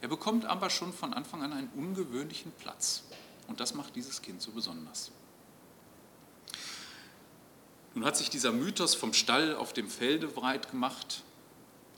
Er 0.00 0.08
bekommt 0.08 0.44
aber 0.44 0.70
schon 0.70 0.92
von 0.92 1.14
Anfang 1.14 1.42
an 1.42 1.52
einen 1.52 1.68
ungewöhnlichen 1.76 2.52
Platz. 2.52 3.04
Und 3.46 3.60
das 3.60 3.74
macht 3.74 3.94
dieses 3.94 4.22
Kind 4.22 4.42
so 4.42 4.50
besonders. 4.52 5.12
Nun 7.94 8.04
hat 8.04 8.16
sich 8.16 8.28
dieser 8.28 8.50
Mythos 8.50 8.94
vom 8.94 9.12
Stall 9.12 9.54
auf 9.54 9.72
dem 9.72 9.88
Felde 9.88 10.26
breit 10.26 10.70
gemacht, 10.70 11.22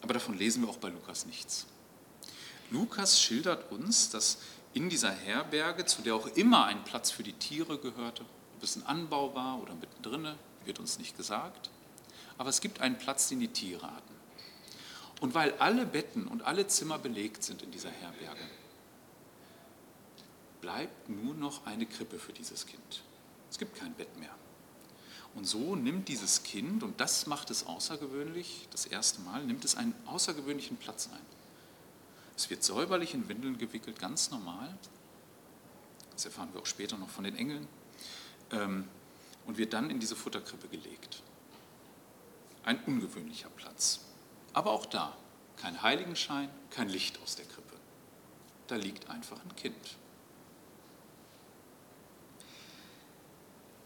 aber 0.02 0.14
davon 0.14 0.36
lesen 0.36 0.62
wir 0.62 0.68
auch 0.68 0.76
bei 0.76 0.88
Lukas 0.88 1.24
nichts. 1.24 1.66
Lukas 2.70 3.20
schildert 3.20 3.70
uns, 3.72 4.10
dass 4.10 4.38
in 4.74 4.90
dieser 4.90 5.10
Herberge, 5.10 5.86
zu 5.86 6.02
der 6.02 6.14
auch 6.14 6.26
immer 6.26 6.66
ein 6.66 6.84
Platz 6.84 7.10
für 7.10 7.22
die 7.22 7.32
Tiere 7.32 7.78
gehörte, 7.78 8.24
ob 8.56 8.62
es 8.62 8.76
ein 8.76 8.84
Anbau 8.84 9.34
war 9.34 9.62
oder 9.62 9.74
mittendrin, 9.74 10.34
wird 10.66 10.78
uns 10.78 10.98
nicht 10.98 11.16
gesagt, 11.16 11.70
aber 12.36 12.50
es 12.50 12.60
gibt 12.60 12.80
einen 12.80 12.98
Platz, 12.98 13.28
den 13.28 13.40
die 13.40 13.48
Tiere 13.48 13.86
hatten. 13.86 14.14
Und 15.20 15.34
weil 15.34 15.54
alle 15.54 15.86
Betten 15.86 16.28
und 16.28 16.42
alle 16.42 16.66
Zimmer 16.66 16.98
belegt 16.98 17.42
sind 17.42 17.62
in 17.62 17.70
dieser 17.70 17.90
Herberge, 17.90 18.44
bleibt 20.60 21.08
nur 21.08 21.34
noch 21.34 21.64
eine 21.64 21.86
Krippe 21.86 22.18
für 22.18 22.34
dieses 22.34 22.66
Kind. 22.66 23.02
Es 23.50 23.56
gibt 23.56 23.76
kein 23.76 23.94
Bett 23.94 24.14
mehr. 24.18 24.34
Und 25.36 25.44
so 25.44 25.76
nimmt 25.76 26.08
dieses 26.08 26.42
Kind, 26.42 26.82
und 26.82 27.00
das 27.00 27.26
macht 27.26 27.50
es 27.50 27.66
außergewöhnlich, 27.66 28.66
das 28.70 28.86
erste 28.86 29.20
Mal, 29.20 29.44
nimmt 29.44 29.64
es 29.64 29.76
einen 29.76 29.94
außergewöhnlichen 30.06 30.78
Platz 30.78 31.08
ein. 31.12 31.20
Es 32.36 32.50
wird 32.50 32.64
säuberlich 32.64 33.14
in 33.14 33.28
Windeln 33.28 33.58
gewickelt, 33.58 33.98
ganz 33.98 34.30
normal. 34.30 34.76
Das 36.12 36.24
erfahren 36.24 36.48
wir 36.52 36.60
auch 36.60 36.66
später 36.66 36.96
noch 36.96 37.10
von 37.10 37.24
den 37.24 37.36
Engeln. 37.36 37.68
Ähm, 38.50 38.88
und 39.46 39.58
wird 39.58 39.72
dann 39.72 39.90
in 39.90 40.00
diese 40.00 40.16
Futterkrippe 40.16 40.68
gelegt. 40.68 41.22
Ein 42.64 42.82
ungewöhnlicher 42.84 43.50
Platz. 43.50 44.00
Aber 44.52 44.72
auch 44.72 44.86
da 44.86 45.16
kein 45.56 45.82
Heiligenschein, 45.82 46.50
kein 46.70 46.88
Licht 46.88 47.20
aus 47.22 47.36
der 47.36 47.44
Krippe. 47.44 47.76
Da 48.66 48.76
liegt 48.76 49.08
einfach 49.08 49.40
ein 49.42 49.56
Kind. 49.56 49.96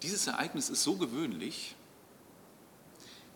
Dieses 0.02 0.26
Ereignis 0.26 0.70
ist 0.70 0.82
so 0.82 0.96
gewöhnlich, 0.96 1.74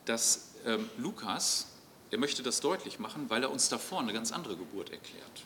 dass 0.05 0.53
ähm, 0.65 0.89
Lukas, 0.97 1.67
er 2.11 2.19
möchte 2.19 2.43
das 2.43 2.61
deutlich 2.61 2.99
machen, 2.99 3.29
weil 3.29 3.43
er 3.43 3.51
uns 3.51 3.69
davor 3.69 4.01
eine 4.01 4.13
ganz 4.13 4.33
andere 4.33 4.57
Geburt 4.57 4.91
erklärt. 4.91 5.45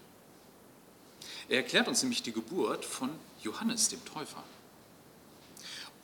Er 1.49 1.59
erklärt 1.59 1.89
uns 1.89 2.03
nämlich 2.03 2.23
die 2.23 2.33
Geburt 2.33 2.85
von 2.85 3.11
Johannes, 3.43 3.89
dem 3.89 4.05
Täufer. 4.05 4.43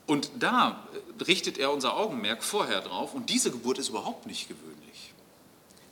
Und 0.07 0.31
da 0.39 0.87
äh, 1.19 1.23
richtet 1.25 1.59
er 1.59 1.73
unser 1.73 1.97
Augenmerk 1.97 2.43
vorher 2.43 2.81
drauf 2.81 3.15
und 3.15 3.31
diese 3.31 3.51
Geburt 3.51 3.79
ist 3.79 3.89
überhaupt 3.89 4.27
nicht 4.27 4.49
gewöhnlich. 4.49 5.13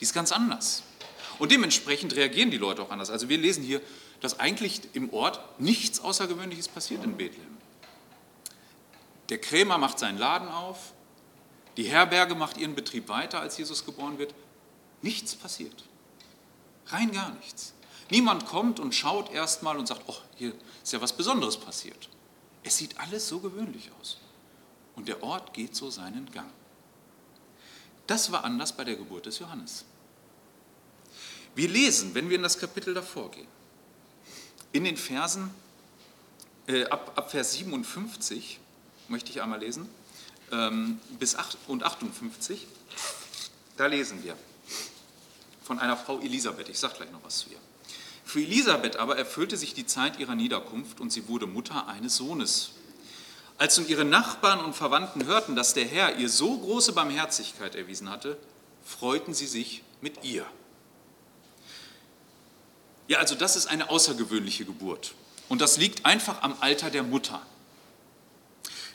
Die 0.00 0.04
ist 0.04 0.14
ganz 0.14 0.32
anders. 0.32 0.82
Und 1.38 1.52
dementsprechend 1.52 2.14
reagieren 2.14 2.50
die 2.50 2.58
Leute 2.58 2.82
auch 2.82 2.90
anders. 2.90 3.10
Also 3.10 3.28
wir 3.28 3.38
lesen 3.38 3.62
hier, 3.62 3.80
dass 4.20 4.38
eigentlich 4.38 4.82
im 4.92 5.12
Ort 5.12 5.40
nichts 5.60 6.00
Außergewöhnliches 6.00 6.68
passiert 6.68 7.04
in 7.04 7.16
Bethlehem. 7.16 7.56
Der 9.32 9.40
Krämer 9.40 9.78
macht 9.78 9.98
seinen 9.98 10.18
Laden 10.18 10.48
auf, 10.48 10.92
die 11.78 11.84
Herberge 11.84 12.34
macht 12.34 12.58
ihren 12.58 12.74
Betrieb 12.74 13.08
weiter, 13.08 13.40
als 13.40 13.56
Jesus 13.56 13.86
geboren 13.86 14.18
wird. 14.18 14.34
Nichts 15.00 15.34
passiert. 15.34 15.84
Rein 16.88 17.12
gar 17.12 17.30
nichts. 17.36 17.72
Niemand 18.10 18.44
kommt 18.44 18.78
und 18.78 18.94
schaut 18.94 19.32
erstmal 19.32 19.78
und 19.78 19.88
sagt, 19.88 20.02
oh, 20.06 20.18
hier 20.36 20.52
ist 20.82 20.92
ja 20.92 21.00
was 21.00 21.14
Besonderes 21.14 21.56
passiert. 21.56 22.10
Es 22.62 22.76
sieht 22.76 23.00
alles 23.00 23.26
so 23.26 23.40
gewöhnlich 23.40 23.90
aus. 23.98 24.18
Und 24.96 25.08
der 25.08 25.22
Ort 25.22 25.54
geht 25.54 25.74
so 25.74 25.88
seinen 25.88 26.30
Gang. 26.30 26.52
Das 28.06 28.32
war 28.32 28.44
anders 28.44 28.76
bei 28.76 28.84
der 28.84 28.96
Geburt 28.96 29.24
des 29.24 29.38
Johannes. 29.38 29.86
Wir 31.54 31.70
lesen, 31.70 32.14
wenn 32.14 32.28
wir 32.28 32.36
in 32.36 32.42
das 32.42 32.58
Kapitel 32.58 32.92
davor 32.92 33.30
gehen, 33.30 33.48
in 34.72 34.84
den 34.84 34.98
Versen 34.98 35.54
äh, 36.66 36.84
ab, 36.84 37.12
ab 37.16 37.30
Vers 37.30 37.54
57, 37.54 38.60
möchte 39.12 39.30
ich 39.30 39.40
einmal 39.40 39.60
lesen, 39.60 39.88
ähm, 40.50 40.98
bis 41.20 41.36
8 41.36 41.56
und 41.68 41.84
58. 41.84 42.66
Da 43.76 43.86
lesen 43.86 44.24
wir 44.24 44.36
von 45.62 45.78
einer 45.78 45.96
Frau 45.96 46.18
Elisabeth. 46.18 46.68
Ich 46.68 46.78
sage 46.78 46.94
gleich 46.96 47.12
noch 47.12 47.22
was 47.22 47.38
zu 47.38 47.50
ihr. 47.50 47.58
Für 48.24 48.40
Elisabeth 48.40 48.96
aber 48.96 49.16
erfüllte 49.16 49.56
sich 49.56 49.74
die 49.74 49.86
Zeit 49.86 50.18
ihrer 50.18 50.34
Niederkunft 50.34 51.00
und 51.00 51.12
sie 51.12 51.28
wurde 51.28 51.46
Mutter 51.46 51.86
eines 51.86 52.16
Sohnes. 52.16 52.70
Als 53.58 53.78
nun 53.78 53.86
ihre 53.86 54.04
Nachbarn 54.04 54.64
und 54.64 54.74
Verwandten 54.74 55.26
hörten, 55.26 55.54
dass 55.54 55.74
der 55.74 55.84
Herr 55.84 56.16
ihr 56.16 56.28
so 56.28 56.58
große 56.58 56.92
Barmherzigkeit 56.94 57.74
erwiesen 57.74 58.10
hatte, 58.10 58.38
freuten 58.84 59.34
sie 59.34 59.46
sich 59.46 59.82
mit 60.00 60.24
ihr. 60.24 60.46
Ja, 63.08 63.18
also 63.18 63.34
das 63.34 63.56
ist 63.56 63.66
eine 63.66 63.90
außergewöhnliche 63.90 64.64
Geburt. 64.64 65.14
Und 65.48 65.60
das 65.60 65.76
liegt 65.76 66.06
einfach 66.06 66.42
am 66.42 66.56
Alter 66.60 66.88
der 66.90 67.02
Mutter. 67.02 67.42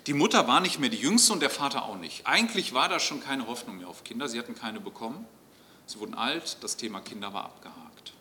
Die 0.08 0.14
Mutter 0.14 0.48
war 0.48 0.62
nicht 0.62 0.80
mehr 0.80 0.90
die 0.90 0.98
Jüngste 0.98 1.34
und 1.34 1.42
der 1.42 1.50
Vater 1.50 1.84
auch 1.84 1.98
nicht. 1.98 2.26
Eigentlich 2.26 2.74
war 2.74 2.88
da 2.88 2.98
schon 2.98 3.22
keine 3.22 3.46
Hoffnung 3.46 3.78
mehr 3.78 3.90
auf 3.90 4.06
Kinder. 4.06 4.30
Sie 4.30 4.40
hatten 4.40 4.56
keine 4.56 4.80
bekommen. 4.80 5.26
Sie 5.86 6.00
wurden 6.00 6.14
alt, 6.14 6.58
das 6.62 6.78
Thema 6.78 7.02
Kinder 7.02 7.34
war 7.34 7.44
abgehakt. 7.44 8.14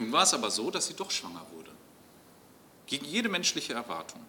Nun 0.00 0.10
war 0.10 0.24
es 0.24 0.34
aber 0.34 0.50
so, 0.50 0.72
dass 0.72 0.88
sie 0.88 0.94
doch 0.94 1.12
schwanger 1.12 1.46
wurde. 1.54 1.70
Gegen 2.86 3.04
jede 3.04 3.28
menschliche 3.28 3.72
Erwartung. 3.72 4.20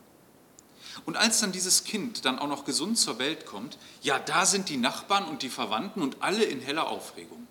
Und 1.06 1.18
als 1.18 1.40
dann 1.40 1.52
dieses 1.52 1.86
Kind 1.86 2.26
dann 2.26 2.38
auch 2.38 2.48
noch 2.48 2.64
gesund 2.64 3.00
zur 3.00 3.18
Welt 3.18 3.48
kommt, 3.48 3.80
ja, 4.04 4.20
da 4.20 4.46
sind 4.46 4.70
die 4.70 4.78
Nachbarn 4.78 5.26
und 5.26 5.42
die 5.42 5.50
Verwandten 5.50 6.04
und 6.04 6.22
alle 6.22 6.44
in 6.44 6.62
heller 6.62 6.88
Aufregung. 6.88 7.48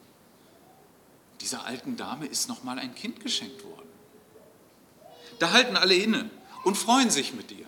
Dieser 1.40 1.64
alten 1.64 1.97
Dame 1.97 2.26
ist 2.26 2.49
noch 2.49 2.62
mal 2.62 2.78
ein 2.78 2.94
Kind 2.94 3.18
geschenkt 3.18 3.64
worden. 3.64 3.88
Da 5.40 5.50
halten 5.50 5.76
alle 5.76 5.94
inne 5.94 6.30
und 6.62 6.76
freuen 6.76 7.11
sich 7.11 7.32
mit 7.32 7.50
ihr. 7.50 7.66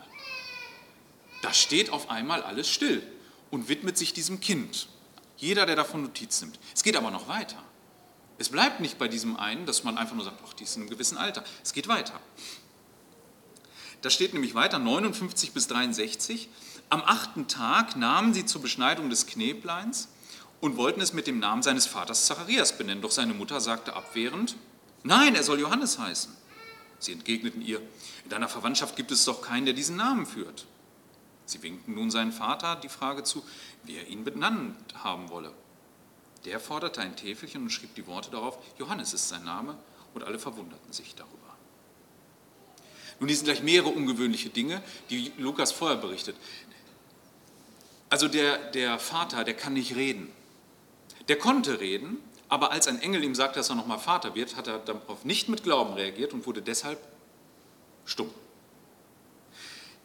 Da 1.53 1.57
steht 1.57 1.91
auf 1.91 2.09
einmal 2.09 2.43
alles 2.43 2.67
still 2.67 3.03
und 3.51 3.69
widmet 3.69 3.99
sich 3.99 4.15
diesem 4.15 4.41
Kind. 4.41 4.89
Jeder, 5.37 5.67
der 5.67 5.77
davon 5.77 6.01
Notiz 6.01 6.41
nimmt. 6.41 6.59
Es 6.75 6.83
geht 6.83 6.97
aber 6.97 7.11
noch 7.11 7.29
weiter. 7.29 7.63
Es 8.39 8.49
bleibt 8.49 8.81
nicht 8.81 8.97
bei 8.97 9.07
diesem 9.07 9.37
einen, 9.37 9.67
dass 9.67 9.85
man 9.85 9.99
einfach 9.99 10.15
nur 10.15 10.25
sagt, 10.25 10.41
ach, 10.49 10.55
die 10.55 10.65
ist 10.65 10.77
in 10.77 10.81
einem 10.81 10.89
gewissen 10.89 11.19
Alter. 11.19 11.45
Es 11.63 11.75
geht 11.75 11.89
weiter. 11.89 12.19
Da 14.01 14.09
steht 14.09 14.33
nämlich 14.33 14.55
weiter, 14.55 14.79
59 14.79 15.53
bis 15.53 15.67
63. 15.69 16.49
Am 16.89 17.03
achten 17.03 17.49
Tag 17.49 17.97
nahmen 17.97 18.33
sie 18.33 18.47
zur 18.47 18.63
Beschneidung 18.63 19.11
des 19.11 19.27
Knebleins 19.27 20.09
und 20.63 20.79
wollten 20.79 21.03
es 21.03 21.13
mit 21.13 21.27
dem 21.27 21.39
Namen 21.39 21.63
seines 21.63 21.85
Vaters 21.85 22.25
Zacharias 22.25 22.79
benennen. 22.79 23.03
Doch 23.03 23.11
seine 23.11 23.35
Mutter 23.35 23.61
sagte 23.61 23.93
abwehrend, 23.93 24.57
nein, 25.03 25.35
er 25.35 25.43
soll 25.43 25.61
Johannes 25.61 25.99
heißen. 25.99 26.35
Sie 26.99 27.13
entgegneten 27.13 27.61
ihr, 27.61 27.83
in 28.25 28.31
deiner 28.31 28.49
Verwandtschaft 28.49 28.97
gibt 28.97 29.11
es 29.11 29.27
doch 29.27 29.43
keinen, 29.43 29.67
der 29.67 29.75
diesen 29.75 29.97
Namen 29.97 30.25
führt. 30.25 30.65
Sie 31.53 31.63
winkten 31.63 31.95
nun 31.95 32.11
seinen 32.11 32.33
Vater 32.33 32.77
die 32.77 32.89
Frage 32.89 33.23
zu, 33.23 33.45
wie 33.85 33.97
er 33.97 34.09
ihn 34.09 34.25
benannt 34.25 34.77
haben 35.05 35.29
wolle. 35.31 35.53
Der 36.45 36.59
forderte 36.59 37.01
ein 37.01 37.15
Täfelchen 37.15 37.63
und 37.63 37.71
schrieb 37.71 37.95
die 37.95 38.07
Worte 38.07 38.31
darauf, 38.31 38.59
Johannes 38.79 39.13
ist 39.13 39.29
sein 39.29 39.45
Name, 39.45 39.77
und 40.15 40.25
alle 40.25 40.39
verwunderten 40.39 40.93
sich 40.93 41.15
darüber. 41.15 41.57
Nun, 43.19 43.29
hier 43.29 43.37
sind 43.37 43.47
gleich 43.47 43.63
mehrere 43.63 43.89
ungewöhnliche 43.91 44.51
Dinge, 44.51 44.83
die 45.11 45.33
Lukas 45.39 45.73
vorher 45.73 45.97
berichtet. 45.97 46.37
Also 48.11 48.29
der, 48.29 48.59
der 48.73 48.99
Vater, 48.99 49.45
der 49.45 49.55
kann 49.55 49.75
nicht 49.75 49.95
reden. 49.95 50.29
Der 51.29 51.39
konnte 51.39 51.81
reden, 51.81 52.19
aber 52.49 52.73
als 52.73 52.89
ein 52.89 53.01
Engel 53.01 53.25
ihm 53.25 53.35
sagte, 53.35 53.61
dass 53.61 53.71
er 53.71 53.77
nochmal 53.77 53.99
Vater 53.99 54.35
wird, 54.35 54.57
hat 54.57 54.67
er 54.67 54.79
darauf 54.81 55.25
nicht 55.25 55.49
mit 55.49 55.63
Glauben 55.63 55.95
reagiert 55.95 56.33
und 56.35 56.47
wurde 56.47 56.61
deshalb 56.61 56.99
stumm. 58.05 58.31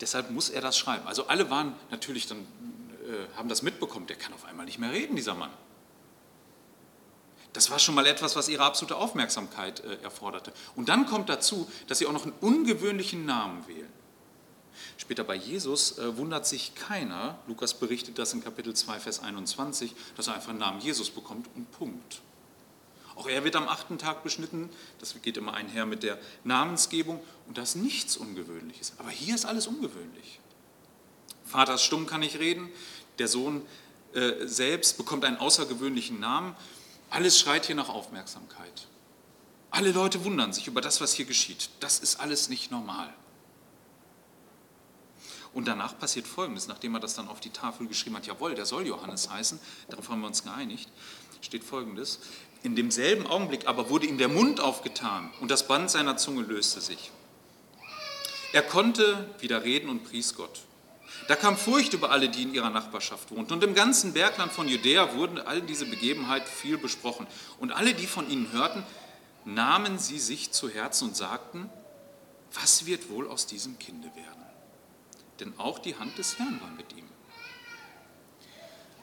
Deshalb 0.01 0.30
muss 0.30 0.50
er 0.50 0.62
das 0.62 0.77
schreiben. 0.77 1.08
Also 1.08 1.27
alle 1.27 1.50
waren 1.50 1.75
natürlich 1.89 2.27
dann, 2.27 2.39
äh, 2.39 3.36
haben 3.38 3.50
das 3.50 3.62
mitbekommen, 3.62 4.08
der 4.08 4.16
kann 4.16 4.34
auf 4.34 4.46
einmal 4.46 4.66
nicht 4.66 4.80
mehr 4.80 4.92
reden, 4.92 5.16
dieser 5.16 5.34
Mann. 5.34 5.51
Das 7.54 7.72
war 7.72 7.80
schon 7.80 7.96
mal 7.96 8.06
etwas, 8.06 8.36
was 8.36 8.50
ihre 8.50 8.63
absolute 8.63 8.96
Aufmerksamkeit 8.96 9.80
äh, 9.80 9.98
erforderte. 10.04 10.54
Und 10.75 10.89
dann 10.89 11.08
kommt 11.08 11.30
dazu, 11.30 11.70
dass 11.88 11.98
sie 11.98 12.06
auch 12.06 12.12
noch 12.12 12.24
einen 12.24 12.36
ungewöhnlichen 12.39 13.25
Namen 13.25 13.68
wählen. 13.68 13.92
Später 14.98 15.24
bei 15.24 15.36
Jesus 15.36 15.98
äh, 15.98 16.18
wundert 16.18 16.46
sich 16.46 16.75
keiner, 16.75 17.39
Lukas 17.48 17.74
berichtet 17.74 18.20
das 18.20 18.34
in 18.34 18.44
Kapitel 18.44 18.75
2, 18.75 19.00
Vers 19.00 19.22
21, 19.22 19.96
dass 20.16 20.27
er 20.27 20.36
einfach 20.36 20.50
einen 20.50 20.60
Namen 20.60 20.82
Jesus 20.82 21.10
bekommt 21.10 21.48
und 21.56 21.72
Punkt. 21.72 22.22
Auch 23.18 23.28
er 23.28 23.44
wird 23.44 23.56
am 23.56 23.68
achten 23.68 23.98
Tag 23.98 24.24
beschnitten. 24.24 24.70
Das 25.00 25.20
geht 25.24 25.38
immer 25.38 25.56
einher 25.56 25.88
mit 25.88 26.04
der 26.04 26.20
Namensgebung. 26.44 27.20
Und 27.48 27.58
das 27.58 27.70
ist 27.70 27.82
nichts 27.82 28.16
Ungewöhnliches. 28.16 28.94
Aber 29.00 29.10
hier 29.10 29.34
ist 29.34 29.46
alles 29.46 29.66
ungewöhnlich. 29.66 30.40
Vater 31.44 31.74
ist 31.74 31.82
stumm, 31.82 32.06
kann 32.06 32.20
nicht 32.20 32.38
reden. 32.38 32.70
Der 33.18 33.28
Sohn 33.28 33.66
äh, 34.14 34.46
selbst 34.46 34.98
bekommt 34.98 35.26
einen 35.26 35.38
außergewöhnlichen 35.38 36.20
Namen. 36.20 36.56
Alles 37.10 37.40
schreit 37.40 37.66
hier 37.66 37.76
nach 37.76 37.90
Aufmerksamkeit. 37.90 38.88
Alle 39.72 39.92
Leute 39.92 40.24
wundern 40.24 40.54
sich 40.54 40.68
über 40.68 40.82
das, 40.82 41.02
was 41.02 41.14
hier 41.14 41.26
geschieht. 41.26 41.72
Das 41.80 42.00
ist 42.00 42.20
alles 42.20 42.50
nicht 42.50 42.70
normal. 42.70 43.12
Und 45.54 45.68
danach 45.68 45.98
passiert 45.98 46.28
Folgendes, 46.28 46.68
nachdem 46.68 46.94
er 46.94 47.00
das 47.00 47.16
dann 47.16 47.28
auf 47.28 47.40
die 47.40 47.50
Tafel 47.50 47.88
geschrieben 47.88 48.16
hat, 48.18 48.28
jawohl, 48.28 48.54
der 48.54 48.68
soll 48.68 48.86
Johannes 48.86 49.32
heißen, 49.32 49.60
darauf 49.90 50.08
haben 50.10 50.22
wir 50.22 50.28
uns 50.28 50.44
geeinigt, 50.44 50.88
steht 51.48 51.63
Folgendes, 51.63 52.20
in 52.62 52.75
demselben 52.75 53.25
Augenblick 53.25 53.68
aber 53.68 53.89
wurde 53.89 54.06
ihm 54.06 54.18
der 54.18 54.27
Mund 54.27 54.60
aufgetan 54.60 55.32
und 55.39 55.50
das 55.50 55.68
Band 55.68 55.89
seiner 55.89 56.18
Zunge 56.18 56.44
löste 56.44 56.82
sich. 56.82 57.12
Er 58.54 58.62
konnte 58.62 59.34
wieder 59.39 59.63
reden 59.63 59.89
und 59.89 60.04
pries 60.04 60.36
Gott. 60.36 60.62
Da 61.27 61.36
kam 61.36 61.58
Furcht 61.58 61.94
über 61.94 62.12
alle, 62.12 62.30
die 62.30 62.44
in 62.44 62.54
ihrer 62.54 62.70
Nachbarschaft 62.70 63.32
wohnten. 63.32 63.54
Und 63.54 63.63
im 63.63 63.75
ganzen 63.75 64.13
Bergland 64.13 64.51
von 64.51 64.68
Judäa 64.68 65.16
wurden 65.16 65.39
all 65.39 65.62
diese 65.62 65.86
Begebenheiten 65.86 66.48
viel 66.48 66.77
besprochen. 66.77 67.27
Und 67.60 67.72
alle, 67.72 67.94
die 67.94 68.08
von 68.08 68.30
ihnen 68.30 68.51
hörten, 68.51 68.84
nahmen 69.46 70.00
sie 70.00 70.20
sich 70.20 70.51
zu 70.51 70.70
Herzen 70.70 71.10
und 71.10 71.18
sagten, 71.18 71.70
was 72.54 72.86
wird 72.86 73.10
wohl 73.10 73.27
aus 73.27 73.46
diesem 73.46 73.80
Kinde 73.80 74.08
werden? 74.16 74.46
Denn 75.39 75.54
auch 75.58 75.80
die 75.80 75.96
Hand 75.96 76.18
des 76.18 76.39
Herrn 76.39 76.60
war 76.62 76.72
mit 76.72 76.94
ihm. 76.94 77.08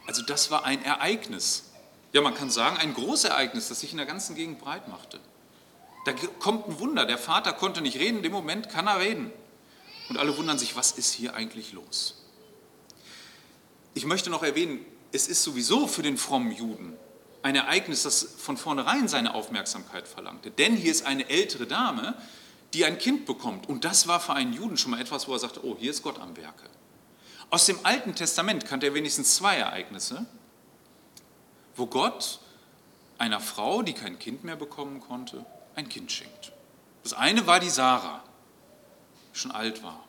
Also 0.07 0.23
das 0.23 0.51
war 0.51 0.65
ein 0.65 0.83
Ereignis. 0.83 1.74
Ja, 2.15 2.21
man 2.21 2.35
kann 2.35 2.49
sagen, 2.49 2.77
ein 2.77 2.95
Großereignis, 2.95 3.69
das 3.69 3.81
sich 3.81 3.91
in 3.91 3.97
der 3.97 4.07
ganzen 4.07 4.37
Gegend 4.37 4.61
breit 4.61 4.87
machte. 4.87 5.19
Da 6.05 6.13
kommt 6.39 6.69
ein 6.69 6.79
Wunder. 6.79 7.07
Der 7.07 7.19
Vater 7.19 7.53
konnte 7.53 7.81
nicht 7.81 7.99
reden, 7.99 8.19
in 8.19 8.23
dem 8.23 8.31
Moment 8.31 8.69
kann 8.69 8.87
er 8.87 9.01
reden. 9.01 9.33
Und 10.09 10.19
alle 10.19 10.37
wundern 10.37 10.57
sich, 10.57 10.77
was 10.77 10.93
ist 10.93 11.13
hier 11.13 11.35
eigentlich 11.35 11.73
los? 11.73 12.23
Ich 13.95 14.07
möchte 14.07 14.31
noch 14.31 14.45
erwähnen, 14.45 14.79
es 15.11 15.27
ist 15.27 15.43
sowieso 15.43 15.89
für 15.89 16.03
den 16.03 16.17
frommen 16.17 16.53
Juden 16.53 16.97
ein 17.43 17.57
Ereignis, 17.57 18.05
das 18.05 18.23
von 18.39 18.57
vornherein 18.57 19.09
seine 19.09 19.35
Aufmerksamkeit 19.35 20.07
verlangte. 20.07 20.53
Denn 20.53 20.77
hier 20.77 20.93
ist 20.93 21.05
eine 21.05 21.29
ältere 21.29 21.67
Dame, 21.67 22.15
die 22.75 22.85
ein 22.85 22.97
Kind 22.97 23.27
bekommt. 23.27 23.69
Und 23.69 23.85
das 23.85 24.07
war 24.07 24.21
für 24.21 24.35
einen 24.35 24.53
Juden 24.53 24.77
schon 24.77 24.93
mal 24.93 25.01
etwas, 25.01 25.27
wo 25.27 25.33
er 25.33 25.41
sagte, 25.41 25.67
oh, 25.67 25.77
hier 25.79 25.91
ist 25.91 26.03
Gott 26.03 26.21
am 26.21 26.37
Werke. 26.37 26.71
Aus 27.51 27.67
dem 27.67 27.79
Alten 27.83 28.15
Testament 28.15 28.67
kannte 28.67 28.87
er 28.87 28.95
wenigstens 28.95 29.35
zwei 29.35 29.57
Ereignisse, 29.57 30.27
wo 31.77 31.87
Gott 31.87 32.41
einer 33.19 33.41
Frau, 33.41 33.83
die 33.83 33.93
kein 33.93 34.19
Kind 34.19 34.45
mehr 34.45 34.57
bekommen 34.57 35.01
konnte, 35.01 35.45
ein 35.75 35.89
Kind 35.89 36.13
schenkt. 36.13 36.53
Das 37.03 37.13
eine 37.13 37.47
war 37.47 37.61
die 37.61 37.71
Sarah, 37.71 38.23
die 39.33 39.39
schon 39.39 39.51
alt 39.51 39.83
war, 39.83 40.05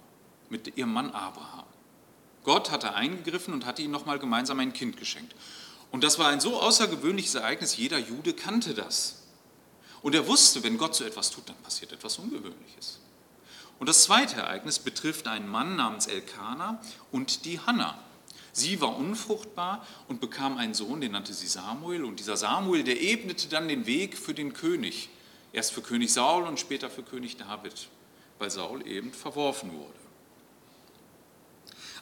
mit 0.50 0.78
ihrem 0.78 0.94
Mann 0.94 1.12
Abraham. 1.12 1.66
Gott 2.44 2.72
hatte 2.72 2.94
eingegriffen 2.94 3.54
und 3.54 3.66
hatte 3.66 3.82
ihnen 3.82 3.92
nochmal 3.92 4.20
gemeinsam 4.20 4.60
ein 4.60 4.74
Kind 4.74 4.98
geschenkt. 4.98 5.36
Und 5.92 6.04
das 6.04 6.20
war 6.20 6.28
ein 6.28 6.40
so 6.40 6.62
außergewöhnliches 6.62 7.36
Ereignis, 7.36 7.78
jeder 7.78 7.98
Jude 7.98 8.34
kannte 8.34 8.74
das. 8.74 9.24
Und 10.02 10.14
er 10.14 10.28
wusste, 10.28 10.64
wenn 10.64 10.78
Gott 10.78 10.94
so 10.94 11.04
etwas 11.04 11.32
tut, 11.32 11.50
dann 11.50 11.56
passiert 11.58 11.92
etwas 11.92 12.20
Ungewöhnliches. 12.20 13.00
Und 13.80 13.90
das 13.90 14.04
zweite 14.04 14.38
Ereignis 14.38 14.80
betrifft 14.80 15.28
einen 15.28 15.50
Mann 15.50 15.76
namens 15.76 16.08
Elkanah 16.08 16.80
und 17.12 17.46
die 17.46 17.60
Hanna. 17.60 17.98
Sie 18.58 18.80
war 18.80 18.96
unfruchtbar 18.96 19.86
und 20.08 20.22
bekam 20.22 20.58
einen 20.58 20.74
Sohn, 20.74 21.02
den 21.02 21.12
nannte 21.12 21.34
sie 21.34 21.46
Samuel. 21.46 22.06
Und 22.06 22.22
dieser 22.22 22.38
Samuel, 22.38 22.86
der 22.86 23.02
ebnete 23.02 23.50
dann 23.50 23.68
den 23.68 23.86
Weg 23.86 24.18
für 24.18 24.34
den 24.34 24.54
König. 24.54 25.10
Erst 25.52 25.74
für 25.74 25.82
König 25.82 26.14
Saul 26.14 26.44
und 26.44 26.58
später 26.58 26.90
für 26.90 27.04
König 27.04 27.36
David, 27.36 27.90
weil 28.40 28.50
Saul 28.50 28.88
eben 28.88 29.12
verworfen 29.12 29.74
wurde. 29.74 30.00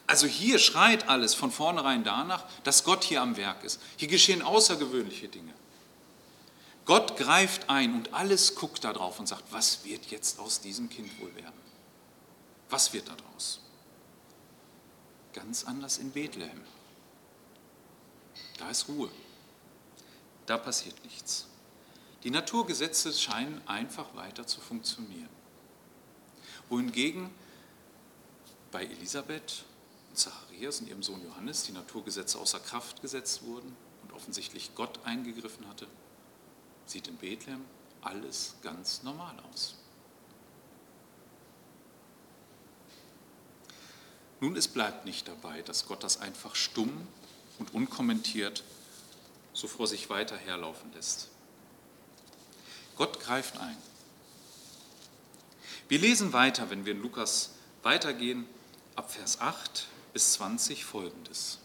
Also 0.06 0.28
hier 0.28 0.60
schreit 0.60 1.10
alles 1.10 1.34
von 1.34 1.50
vornherein 1.50 2.04
danach, 2.04 2.46
dass 2.64 2.84
Gott 2.84 3.04
hier 3.04 3.24
am 3.24 3.36
Werk 3.36 3.64
ist. 3.64 3.82
Hier 3.98 4.08
geschehen 4.08 4.44
außergewöhnliche 4.44 5.30
Dinge. 5.30 5.54
Gott 6.86 7.18
greift 7.18 7.68
ein 7.68 7.96
und 7.96 8.14
alles 8.14 8.54
guckt 8.54 8.84
darauf 8.84 9.20
und 9.20 9.28
sagt, 9.28 9.46
was 9.50 9.86
wird 9.86 10.06
jetzt 10.12 10.38
aus 10.38 10.62
diesem 10.62 10.88
Kind 10.88 11.20
wohl 11.20 11.34
werden? 11.36 11.60
Was 12.70 12.94
wird 12.94 13.08
daraus? 13.08 13.63
Ganz 15.34 15.64
anders 15.66 15.98
in 15.98 16.12
Bethlehem. 16.12 16.62
Da 18.58 18.70
ist 18.70 18.88
Ruhe. 18.88 19.10
Da 20.46 20.58
passiert 20.58 21.04
nichts. 21.04 21.48
Die 22.24 22.30
Naturgesetze 22.30 23.12
scheinen 23.14 23.62
einfach 23.68 24.16
weiter 24.16 24.48
zu 24.48 24.62
funktionieren. 24.62 25.30
Wohingegen 26.70 27.30
bei 28.72 28.86
Elisabeth 28.86 29.66
und 30.10 30.18
Zacharias 30.18 30.80
und 30.80 30.88
ihrem 30.88 31.04
Sohn 31.04 31.24
Johannes 31.24 31.64
die 31.64 31.74
Naturgesetze 31.74 32.40
außer 32.40 32.60
Kraft 32.60 33.02
gesetzt 33.02 33.44
wurden 33.44 33.76
und 34.04 34.14
offensichtlich 34.14 34.74
Gott 34.76 35.00
eingegriffen 35.04 35.68
hatte, 35.68 35.88
sieht 36.86 37.08
in 37.08 37.18
Bethlehem 37.18 37.66
alles 38.02 38.56
ganz 38.62 39.04
normal 39.04 39.36
aus. 39.52 39.76
Nun, 44.44 44.58
es 44.58 44.68
bleibt 44.68 45.06
nicht 45.06 45.30
dabei, 45.30 45.62
dass 45.62 45.86
Gott 45.86 46.04
das 46.04 46.20
einfach 46.20 46.54
stumm 46.54 46.92
und 47.60 47.74
unkommentiert 47.74 48.66
so 49.54 49.70
vor 49.70 49.88
sich 49.88 50.10
weiter 50.10 50.36
herlaufen 50.36 50.92
lässt. 50.94 51.30
Gott 52.98 53.22
greift 53.22 53.58
ein. 53.58 53.78
Wir 55.88 55.98
lesen 55.98 56.34
weiter, 56.34 56.70
wenn 56.70 56.84
wir 56.84 56.92
in 56.92 57.02
Lukas 57.02 57.52
weitergehen, 57.84 58.46
ab 58.98 59.14
Vers 59.14 59.40
8 59.40 59.88
bis 60.12 60.34
20 60.34 60.84
folgendes. 60.84 61.60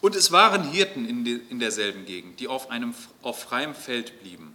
Und 0.00 0.16
es 0.16 0.32
waren 0.32 0.68
Hirten 0.68 1.08
in, 1.08 1.60
derselben 1.60 2.06
Gegend, 2.06 2.40
die 2.40 2.48
auf, 2.48 2.70
einem, 2.70 2.92
auf 3.22 3.40
freiem 3.40 3.76
Feld 3.76 4.18
blieben 4.18 4.52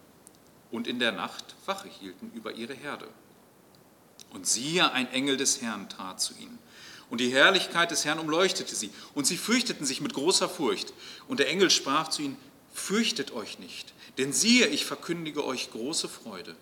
und 0.72 0.88
in 0.88 1.00
der 1.00 1.14
Nacht 1.14 1.56
Wache 1.66 1.88
hielten 1.88 2.34
über 2.36 2.52
ihre 2.52 2.74
Herde. 2.74 3.08
Und 4.32 4.48
siehe, 4.48 4.92
ein 4.92 5.12
Engel 5.12 5.38
des 5.38 5.62
Herrn 5.62 5.90
trat 5.90 6.22
zu 6.22 6.34
ihnen. 6.36 6.60
Und 7.10 7.22
die 7.22 7.32
Herrlichkeit 7.32 7.92
des 7.92 8.06
Herrn 8.06 8.20
umleuchtete 8.20 8.76
sie. 8.76 8.92
Und 9.14 9.26
sie 9.26 9.38
fürchteten 9.38 9.86
sich 9.86 10.02
mit 10.02 10.14
großer 10.14 10.50
Furcht. 10.50 10.94
Und 11.28 11.40
der 11.40 11.50
Engel 11.50 11.70
sprach 11.70 12.10
zu 12.10 12.22
ihnen, 12.22 12.38
fürchtet 12.78 13.32
euch 13.32 13.58
nicht, 13.60 13.94
denn 14.18 14.32
siehe, 14.32 14.68
ich 14.68 14.86
verkündige 14.86 15.44
euch 15.44 15.72
große 15.72 16.08
Freude, 16.08 16.56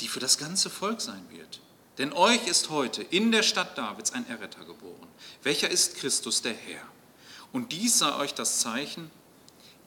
die 0.00 0.08
für 0.08 0.20
das 0.20 0.36
ganze 0.36 0.68
Volk 0.68 1.00
sein 1.00 1.24
wird. 1.30 1.60
Denn 1.98 2.12
euch 2.12 2.46
ist 2.46 2.70
heute 2.70 3.02
in 3.02 3.32
der 3.32 3.42
Stadt 3.42 3.76
Davids 3.78 4.12
ein 4.12 4.28
Erretter 4.28 4.64
geboren, 4.64 5.08
welcher 5.42 5.70
ist 5.70 5.96
Christus 5.96 6.42
der 6.42 6.54
Herr. 6.54 6.82
Und 7.50 7.72
dies 7.72 7.98
sei 7.98 8.14
euch 8.16 8.34
das 8.34 8.60
Zeichen, 8.60 9.10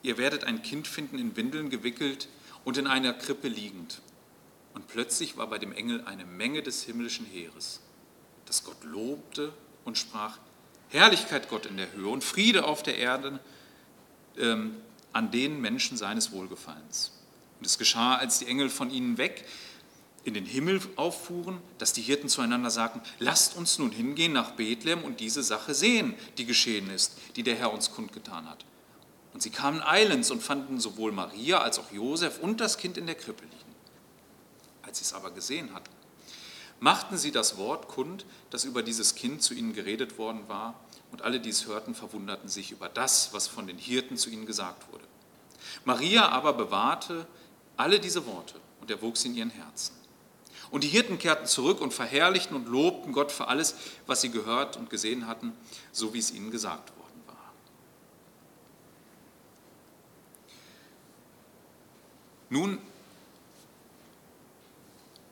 ihr 0.01 0.17
werdet 0.17 0.43
ein 0.43 0.61
Kind 0.61 0.87
finden 0.87 1.19
in 1.19 1.35
Windeln 1.35 1.69
gewickelt 1.69 2.27
und 2.63 2.77
in 2.77 2.87
einer 2.87 3.13
Krippe 3.13 3.47
liegend. 3.47 4.01
Und 4.75 4.87
plötzlich 4.87 5.37
war 5.37 5.47
bei 5.47 5.57
dem 5.57 5.71
Engel 5.71 6.03
eine 6.05 6.25
Menge 6.25 6.61
des 6.61 6.83
himmlischen 6.83 7.25
Heeres, 7.25 7.79
das 8.45 8.63
Gott 8.63 8.83
lobte 8.83 9.53
und 9.85 9.97
sprach, 9.97 10.37
Herrlichkeit 10.89 11.49
Gott 11.49 11.65
in 11.65 11.77
der 11.77 11.91
Höhe 11.93 12.09
und 12.09 12.23
Friede 12.23 12.65
auf 12.65 12.83
der 12.83 12.97
Erde 12.97 13.39
ähm, 14.37 14.75
an 15.13 15.31
den 15.31 15.61
Menschen 15.61 15.97
seines 15.97 16.31
Wohlgefallens. 16.31 17.13
Und 17.59 17.65
es 17.65 17.77
geschah, 17.77 18.15
als 18.17 18.39
die 18.39 18.47
Engel 18.47 18.69
von 18.69 18.91
ihnen 18.91 19.17
weg 19.17 19.45
in 20.25 20.33
den 20.33 20.45
Himmel 20.45 20.81
auffuhren, 20.97 21.59
dass 21.77 21.93
die 21.93 22.01
Hirten 22.01 22.27
zueinander 22.27 22.69
sagten, 22.69 23.01
lasst 23.19 23.55
uns 23.55 23.79
nun 23.79 23.91
hingehen 23.91 24.33
nach 24.33 24.51
Bethlehem 24.51 25.03
und 25.03 25.19
diese 25.19 25.41
Sache 25.41 25.73
sehen, 25.73 26.15
die 26.37 26.45
geschehen 26.45 26.89
ist, 26.89 27.17
die 27.37 27.43
der 27.43 27.55
Herr 27.55 27.71
uns 27.71 27.91
kundgetan 27.91 28.49
hat. 28.49 28.65
Und 29.33 29.41
sie 29.41 29.51
kamen 29.51 29.81
eilends 29.81 30.31
und 30.31 30.43
fanden 30.43 30.79
sowohl 30.79 31.11
Maria 31.11 31.59
als 31.59 31.79
auch 31.79 31.91
Josef 31.91 32.39
und 32.39 32.59
das 32.59 32.77
Kind 32.77 32.97
in 32.97 33.05
der 33.05 33.15
Krippe 33.15 33.43
liegen. 33.43 33.64
Als 34.95 34.99
sie 34.99 35.13
es 35.13 35.13
aber 35.13 35.31
gesehen 35.31 35.73
hatten, 35.73 35.91
machten 36.79 37.17
sie 37.17 37.33
das 37.33 37.57
Wort 37.57 37.89
kund, 37.89 38.25
das 38.49 38.63
über 38.63 38.81
dieses 38.81 39.13
Kind 39.13 39.43
zu 39.43 39.53
ihnen 39.53 39.73
geredet 39.73 40.17
worden 40.17 40.47
war, 40.47 40.79
und 41.11 41.21
alle, 41.21 41.41
die 41.41 41.49
es 41.49 41.65
hörten, 41.65 41.93
verwunderten 41.93 42.47
sich 42.47 42.71
über 42.71 42.87
das, 42.87 43.33
was 43.33 43.45
von 43.45 43.67
den 43.67 43.77
Hirten 43.77 44.15
zu 44.15 44.29
ihnen 44.29 44.45
gesagt 44.45 44.89
wurde. 44.93 45.03
Maria 45.83 46.29
aber 46.29 46.53
bewahrte 46.53 47.27
alle 47.75 47.99
diese 47.99 48.25
Worte 48.25 48.55
und 48.79 48.89
erwog 48.89 49.17
sie 49.17 49.27
in 49.27 49.35
ihren 49.35 49.49
Herzen. 49.49 49.93
Und 50.71 50.85
die 50.85 50.87
Hirten 50.87 51.19
kehrten 51.19 51.45
zurück 51.45 51.81
und 51.81 51.93
verherrlichten 51.93 52.55
und 52.55 52.69
lobten 52.69 53.11
Gott 53.11 53.33
für 53.33 53.49
alles, 53.49 53.75
was 54.07 54.21
sie 54.21 54.31
gehört 54.31 54.77
und 54.77 54.89
gesehen 54.89 55.27
hatten, 55.27 55.51
so 55.91 56.13
wie 56.13 56.19
es 56.19 56.31
ihnen 56.31 56.51
gesagt 56.51 56.97
worden 56.97 57.21
war. 57.27 57.51
Nun, 62.49 62.79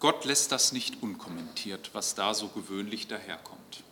Gott 0.04 0.26
lässt 0.26 0.52
das 0.52 0.74
nicht 0.74 1.02
unkommentiert, 1.02 1.92
was 1.94 2.14
da 2.14 2.34
so 2.34 2.50
gewöhnlich 2.50 3.08
daherkommt. 3.08 3.84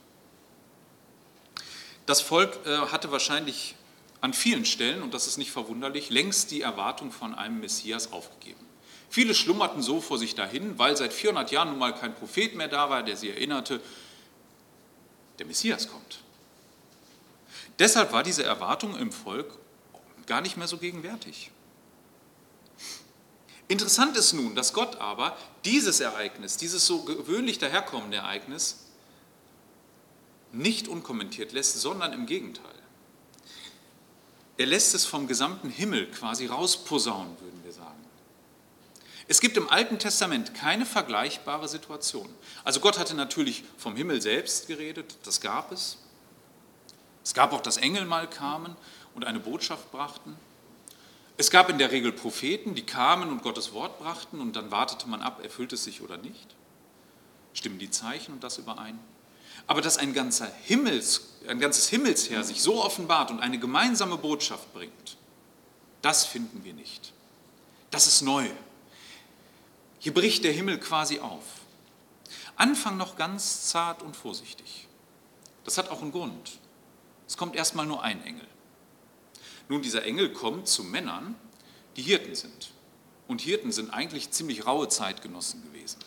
Das 2.06 2.20
Volk 2.20 2.60
äh, 2.66 2.80
hatte 2.88 3.14
wahrscheinlich 3.14 3.76
an 4.20 4.34
vielen 4.34 4.66
Stellen, 4.66 5.04
und 5.04 5.14
das 5.14 5.28
ist 5.28 5.38
nicht 5.38 5.52
verwunderlich, 5.52 6.10
längst 6.10 6.52
die 6.52 6.60
Erwartung 6.60 7.14
von 7.14 7.34
einem 7.34 7.62
Messias 7.62 8.12
aufgegeben. 8.12 8.60
Viele 9.10 9.34
schlummerten 9.34 9.82
so 9.82 10.02
vor 10.02 10.18
sich 10.18 10.36
dahin, 10.36 10.78
weil 10.78 10.98
seit 10.98 11.14
400 11.14 11.50
Jahren 11.50 11.70
nun 11.70 11.80
mal 11.80 11.96
kein 11.96 12.14
Prophet 12.14 12.56
mehr 12.56 12.68
da 12.68 12.90
war, 12.90 13.04
der 13.04 13.16
sie 13.16 13.30
erinnerte, 13.30 13.80
der 15.40 15.46
Messias 15.46 15.88
kommt. 15.88 16.20
Deshalb 17.80 18.12
war 18.12 18.24
diese 18.24 18.44
Erwartung 18.44 18.98
im 18.98 19.14
Volk 19.14 19.50
gar 20.26 20.42
nicht 20.42 20.58
mehr 20.58 20.68
so 20.68 20.78
gegenwärtig. 20.78 21.52
Interessant 23.72 24.18
ist 24.18 24.34
nun, 24.34 24.54
dass 24.54 24.74
Gott 24.74 24.98
aber 24.98 25.38
dieses 25.64 26.02
Ereignis, 26.02 26.58
dieses 26.58 26.86
so 26.86 27.04
gewöhnlich 27.04 27.58
daherkommende 27.58 28.18
Ereignis, 28.18 28.80
nicht 30.52 30.90
unkommentiert 30.90 31.54
lässt, 31.54 31.80
sondern 31.80 32.12
im 32.12 32.26
Gegenteil. 32.26 32.66
Er 34.58 34.66
lässt 34.66 34.94
es 34.94 35.06
vom 35.06 35.26
gesamten 35.26 35.70
Himmel 35.70 36.12
quasi 36.12 36.48
rausposaunen, 36.48 37.40
würden 37.40 37.64
wir 37.64 37.72
sagen. 37.72 38.06
Es 39.30 39.40
gibt 39.40 39.56
im 39.56 39.70
Alten 39.70 40.00
Testament 40.00 40.54
keine 40.54 40.86
vergleichbare 40.86 41.70
Situation. 41.70 42.28
Also 42.66 42.82
Gott 42.82 43.00
hatte 43.00 43.16
natürlich 43.16 43.64
vom 43.78 43.96
Himmel 43.96 44.22
selbst 44.22 44.68
geredet, 44.68 45.16
das 45.24 45.40
gab 45.40 45.72
es. 45.72 45.96
Es 47.24 47.34
gab 47.34 47.54
auch, 47.54 47.62
dass 47.62 47.78
Engel 47.78 48.04
mal 48.04 48.30
kamen 48.30 48.76
und 49.16 49.24
eine 49.24 49.40
Botschaft 49.40 49.94
brachten. 49.94 50.36
Es 51.42 51.50
gab 51.50 51.72
in 51.72 51.80
der 51.80 51.90
Regel 51.90 52.12
Propheten, 52.12 52.76
die 52.76 52.86
kamen 52.86 53.32
und 53.32 53.42
Gottes 53.42 53.74
Wort 53.74 53.98
brachten 53.98 54.40
und 54.40 54.56
dann 54.56 54.70
wartete 54.70 55.10
man 55.10 55.24
ab, 55.24 55.44
erfüllt 55.44 55.74
es 55.74 55.84
sich 55.84 56.04
oder 56.04 56.18
nicht. 56.18 56.56
Stimmen 57.54 57.80
die 57.80 57.90
Zeichen 57.90 58.34
und 58.34 58.44
das 58.44 58.60
überein? 58.60 59.00
Aber 59.66 59.82
dass 59.82 59.98
ein, 59.98 60.14
ganzer 60.14 60.46
Himmels, 60.46 61.40
ein 61.48 61.60
ganzes 61.60 61.90
Himmelsheer 61.90 62.44
sich 62.44 62.62
so 62.62 62.84
offenbart 62.84 63.32
und 63.32 63.40
eine 63.40 63.58
gemeinsame 63.58 64.20
Botschaft 64.20 64.72
bringt, 64.72 65.18
das 66.04 66.26
finden 66.26 66.64
wir 66.64 66.76
nicht. 66.76 67.12
Das 67.90 68.06
ist 68.06 68.22
neu. 68.22 68.46
Hier 69.98 70.14
bricht 70.14 70.44
der 70.44 70.54
Himmel 70.54 70.80
quasi 70.80 71.22
auf. 71.22 71.44
Anfang 72.56 72.98
noch 72.98 73.16
ganz 73.16 73.68
zart 73.68 74.04
und 74.04 74.16
vorsichtig. 74.16 74.88
Das 75.64 75.80
hat 75.80 75.90
auch 75.90 76.04
einen 76.04 76.12
Grund. 76.12 76.60
Es 77.28 77.36
kommt 77.36 77.56
erstmal 77.56 77.88
nur 77.88 78.04
ein 78.04 78.24
Engel. 78.24 78.46
Nun, 79.72 79.82
dieser 79.82 80.04
Engel 80.04 80.34
kommt 80.34 80.68
zu 80.68 80.84
Männern, 80.84 81.34
die 81.96 82.02
Hirten 82.02 82.36
sind. 82.36 82.74
Und 83.30 83.40
Hirten 83.40 83.72
sind 83.72 83.90
eigentlich 83.90 84.30
ziemlich 84.30 84.68
raue 84.68 84.90
Zeitgenossen 84.90 85.64
gewesen. 85.64 86.00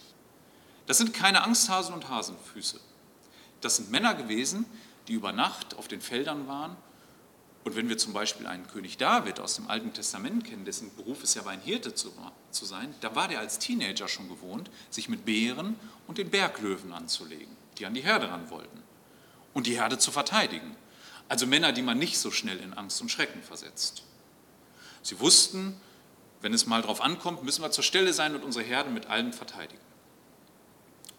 Das 0.86 0.98
sind 0.98 1.14
keine 1.14 1.42
Angsthasen 1.42 1.94
und 1.94 2.10
Hasenfüße. 2.10 2.78
Das 3.62 3.76
sind 3.76 3.90
Männer 3.90 4.12
gewesen, 4.16 4.66
die 5.08 5.14
über 5.14 5.32
Nacht 5.32 5.78
auf 5.78 5.88
den 5.88 6.02
Feldern 6.02 6.46
waren. 6.46 6.76
Und 7.64 7.74
wenn 7.74 7.88
wir 7.88 7.96
zum 7.96 8.12
Beispiel 8.12 8.46
einen 8.46 8.66
König 8.66 8.98
David 8.98 9.40
aus 9.40 9.56
dem 9.56 9.70
Alten 9.70 9.94
Testament 9.94 10.44
kennen, 10.44 10.66
dessen 10.66 10.94
Beruf 10.94 11.22
es 11.22 11.32
ja 11.32 11.46
war, 11.46 11.52
ein 11.52 11.62
Hirte 11.62 11.94
zu, 11.94 12.12
zu 12.50 12.66
sein, 12.66 12.94
da 13.00 13.14
war 13.14 13.28
der 13.28 13.40
als 13.40 13.58
Teenager 13.58 14.08
schon 14.08 14.28
gewohnt, 14.28 14.70
sich 14.90 15.08
mit 15.08 15.24
Bären 15.24 15.76
und 16.06 16.18
den 16.18 16.28
Berglöwen 16.28 16.92
anzulegen, 16.92 17.56
die 17.78 17.86
an 17.86 17.94
die 17.94 18.02
Herde 18.02 18.28
ran 18.28 18.50
wollten 18.50 18.82
und 19.54 19.66
die 19.66 19.78
Herde 19.78 19.96
zu 19.96 20.10
verteidigen. 20.10 20.76
Also 21.28 21.46
Männer, 21.46 21.72
die 21.72 21.82
man 21.82 21.98
nicht 21.98 22.18
so 22.18 22.30
schnell 22.30 22.58
in 22.58 22.74
Angst 22.74 23.00
und 23.00 23.10
Schrecken 23.10 23.42
versetzt. 23.42 24.02
Sie 25.02 25.18
wussten, 25.20 25.80
wenn 26.40 26.52
es 26.52 26.66
mal 26.66 26.82
drauf 26.82 27.00
ankommt, 27.00 27.42
müssen 27.42 27.62
wir 27.62 27.70
zur 27.70 27.84
Stelle 27.84 28.12
sein 28.12 28.34
und 28.34 28.44
unsere 28.44 28.64
Herde 28.64 28.90
mit 28.90 29.06
allem 29.06 29.32
verteidigen. 29.32 29.80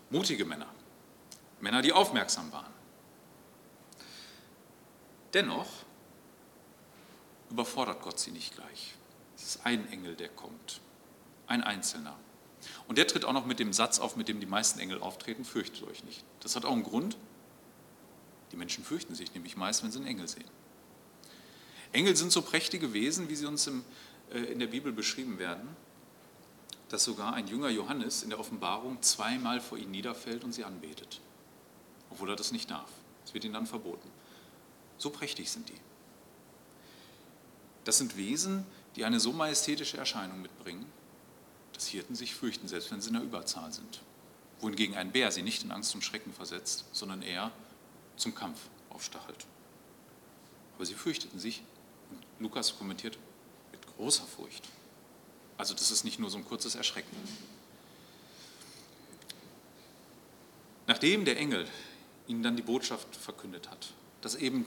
Mutige 0.09 0.45
Männer, 0.45 0.69
Männer, 1.59 1.81
die 1.81 1.93
aufmerksam 1.93 2.51
waren. 2.51 2.71
Dennoch 5.33 5.67
überfordert 7.49 8.01
Gott 8.01 8.19
sie 8.19 8.31
nicht 8.31 8.55
gleich. 8.55 8.93
Es 9.35 9.43
ist 9.43 9.65
ein 9.65 9.91
Engel, 9.91 10.15
der 10.15 10.29
kommt, 10.29 10.79
ein 11.47 11.63
Einzelner. 11.63 12.15
Und 12.87 12.97
der 12.97 13.07
tritt 13.07 13.25
auch 13.25 13.33
noch 13.33 13.45
mit 13.45 13.59
dem 13.59 13.73
Satz 13.73 13.99
auf, 13.99 14.15
mit 14.15 14.27
dem 14.27 14.39
die 14.39 14.45
meisten 14.45 14.79
Engel 14.79 15.01
auftreten, 15.01 15.43
fürchtet 15.43 15.87
euch 15.87 16.03
nicht. 16.03 16.23
Das 16.39 16.55
hat 16.55 16.65
auch 16.65 16.71
einen 16.71 16.83
Grund. 16.83 17.17
Die 18.51 18.58
Menschen 18.58 18.84
fürchten 18.84 19.15
sich 19.15 19.34
nämlich 19.34 19.58
meist, 19.58 19.84
wenn 19.84 19.91
sie 19.91 19.99
einen 19.99 20.08
Engel 20.08 20.27
sehen. 20.27 20.49
Engel 21.91 22.15
sind 22.15 22.31
so 22.31 22.41
prächtige 22.41 22.93
Wesen, 22.93 23.29
wie 23.29 23.36
sie 23.36 23.45
uns 23.45 23.67
im, 23.67 23.84
äh, 24.31 24.39
in 24.39 24.60
der 24.60 24.67
Bibel 24.67 24.91
beschrieben 24.91 25.39
werden, 25.39 25.67
dass 26.89 27.03
sogar 27.03 27.34
ein 27.34 27.47
Jünger 27.47 27.69
Johannes 27.69 28.23
in 28.23 28.29
der 28.29 28.39
Offenbarung 28.39 29.01
zweimal 29.01 29.60
vor 29.62 29.77
ihnen 29.77 29.91
niederfällt 29.91 30.43
und 30.43 30.53
sie 30.53 30.63
anbetet, 30.63 31.19
obwohl 32.10 32.29
er 32.29 32.36
das 32.36 32.51
nicht 32.51 32.69
darf. 32.69 32.89
Es 33.25 33.34
wird 33.34 33.43
ihnen 33.43 33.53
dann 33.53 33.65
verboten. 33.65 34.10
So 34.97 35.10
prächtig 35.10 35.49
sind 35.49 35.69
die. 35.69 35.79
Das 37.84 37.97
sind 37.97 38.17
Wesen, 38.17 38.65
die 38.95 39.05
eine 39.05 39.19
so 39.19 39.31
majestätische 39.31 39.97
Erscheinung 39.97 40.41
mitbringen, 40.41 40.86
dass 41.73 41.88
Hirten 41.88 42.15
sich 42.15 42.34
fürchten, 42.34 42.67
selbst 42.67 42.91
wenn 42.91 43.01
sie 43.01 43.10
in 43.10 43.15
der 43.15 43.23
Überzahl 43.23 43.71
sind. 43.71 44.01
Wohingegen 44.62 44.95
ein 44.95 45.12
Bär 45.12 45.31
sie 45.31 45.41
nicht 45.41 45.63
in 45.63 45.71
Angst 45.71 45.93
und 45.93 46.03
Schrecken 46.03 46.34
versetzt, 46.34 46.86
sondern 46.93 47.21
eher 47.21 47.51
zum 48.17 48.36
Kampf 48.36 48.60
aufstachelt. 48.89 49.45
Aber 50.75 50.86
sie 50.86 50.93
fürchteten 50.93 51.39
sich 51.39 51.63
und 52.12 52.23
Lukas 52.39 52.78
kommentiert 52.78 53.17
mit 53.71 53.82
großer 53.95 54.23
Furcht. 54.23 54.63
Also 55.58 55.73
das 55.73 55.91
ist 55.91 56.04
nicht 56.04 56.19
nur 56.19 56.30
so 56.30 56.38
ein 56.38 56.45
kurzes 56.45 56.75
Erschrecken. 56.75 57.15
Nachdem 60.88 61.25
der 61.25 61.38
Engel 61.38 61.67
ihnen 62.28 62.43
dann 62.43 62.56
die 62.56 62.62
Botschaft 62.62 63.15
verkündet 63.15 63.69
hat, 63.69 63.88
dass 64.21 64.36
eben 64.36 64.65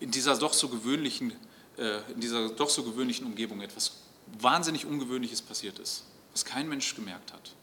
in 0.00 0.10
dieser 0.10 0.36
doch 0.36 0.52
so 0.52 0.68
gewöhnlichen, 0.68 1.32
äh, 1.76 2.00
in 2.12 2.20
dieser 2.20 2.48
doch 2.50 2.70
so 2.70 2.84
gewöhnlichen 2.84 3.26
Umgebung 3.26 3.60
etwas 3.60 3.96
wahnsinnig 4.38 4.86
Ungewöhnliches 4.86 5.42
passiert 5.42 5.78
ist, 5.78 6.04
was 6.32 6.44
kein 6.44 6.68
Mensch 6.68 6.94
gemerkt 6.94 7.32
hat. 7.32 7.54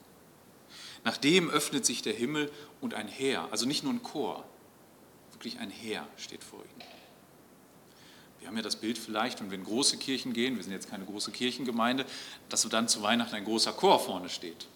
Nachdem 1.04 1.50
öffnet 1.50 1.86
sich 1.86 2.02
der 2.02 2.14
Himmel 2.14 2.52
und 2.82 2.96
ein 2.96 3.08
Heer, 3.08 3.48
also 3.52 3.66
nicht 3.66 3.84
nur 3.84 3.94
ein 3.94 4.02
Chor, 4.02 4.44
wirklich 5.46 5.62
ein 5.62 5.70
Heer 5.70 6.08
steht 6.18 6.44
vor 6.44 6.60
ihnen. 6.60 6.90
Wir 8.40 8.48
haben 8.48 8.58
ja 8.58 8.64
das 8.64 8.76
Bild 8.76 8.98
vielleicht, 8.98 9.40
wenn 9.40 9.52
wir 9.52 9.58
in 9.58 9.64
große 9.64 9.98
Kirchen 9.98 10.34
gehen, 10.34 10.56
wir 10.56 10.64
sind 10.64 10.74
jetzt 10.74 10.90
keine 10.90 11.06
große 11.06 11.32
Kirchengemeinde, 11.32 12.06
dass 12.50 12.64
so 12.64 12.70
dann 12.70 12.88
zu 12.88 13.04
Weihnachten 13.04 13.36
ein 13.36 13.46
großer 13.46 13.72
Chor 13.74 14.00
vorne 14.00 14.30
steht. 14.30 14.68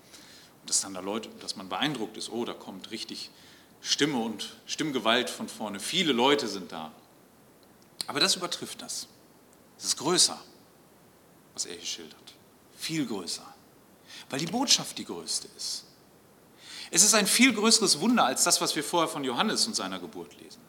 Und 0.61 0.69
dass 0.69 0.81
dann 0.81 0.93
da 0.93 0.99
Leute, 0.99 1.29
dass 1.39 1.55
man 1.55 1.69
beeindruckt 1.69 2.17
ist, 2.17 2.29
oh, 2.29 2.45
da 2.45 2.53
kommt 2.53 2.91
richtig 2.91 3.31
Stimme 3.81 4.19
und 4.19 4.57
Stimmgewalt 4.67 5.29
von 5.29 5.49
vorne. 5.49 5.79
Viele 5.79 6.13
Leute 6.13 6.47
sind 6.47 6.71
da. 6.71 6.91
Aber 8.05 8.19
das 8.19 8.35
übertrifft 8.35 8.81
das. 8.81 9.07
Es 9.77 9.85
ist 9.85 9.97
größer, 9.97 10.39
was 11.53 11.65
er 11.65 11.75
hier 11.75 11.85
schildert. 11.85 12.33
Viel 12.77 13.05
größer. 13.07 13.45
Weil 14.29 14.39
die 14.39 14.45
Botschaft 14.45 14.97
die 14.97 15.05
größte 15.05 15.47
ist. 15.57 15.85
Es 16.91 17.03
ist 17.03 17.13
ein 17.13 17.27
viel 17.27 17.53
größeres 17.53 17.99
Wunder 17.99 18.25
als 18.25 18.43
das, 18.43 18.61
was 18.61 18.75
wir 18.75 18.83
vorher 18.83 19.09
von 19.09 19.23
Johannes 19.23 19.67
und 19.67 19.75
seiner 19.75 19.99
Geburt 19.99 20.39
lesen. 20.41 20.61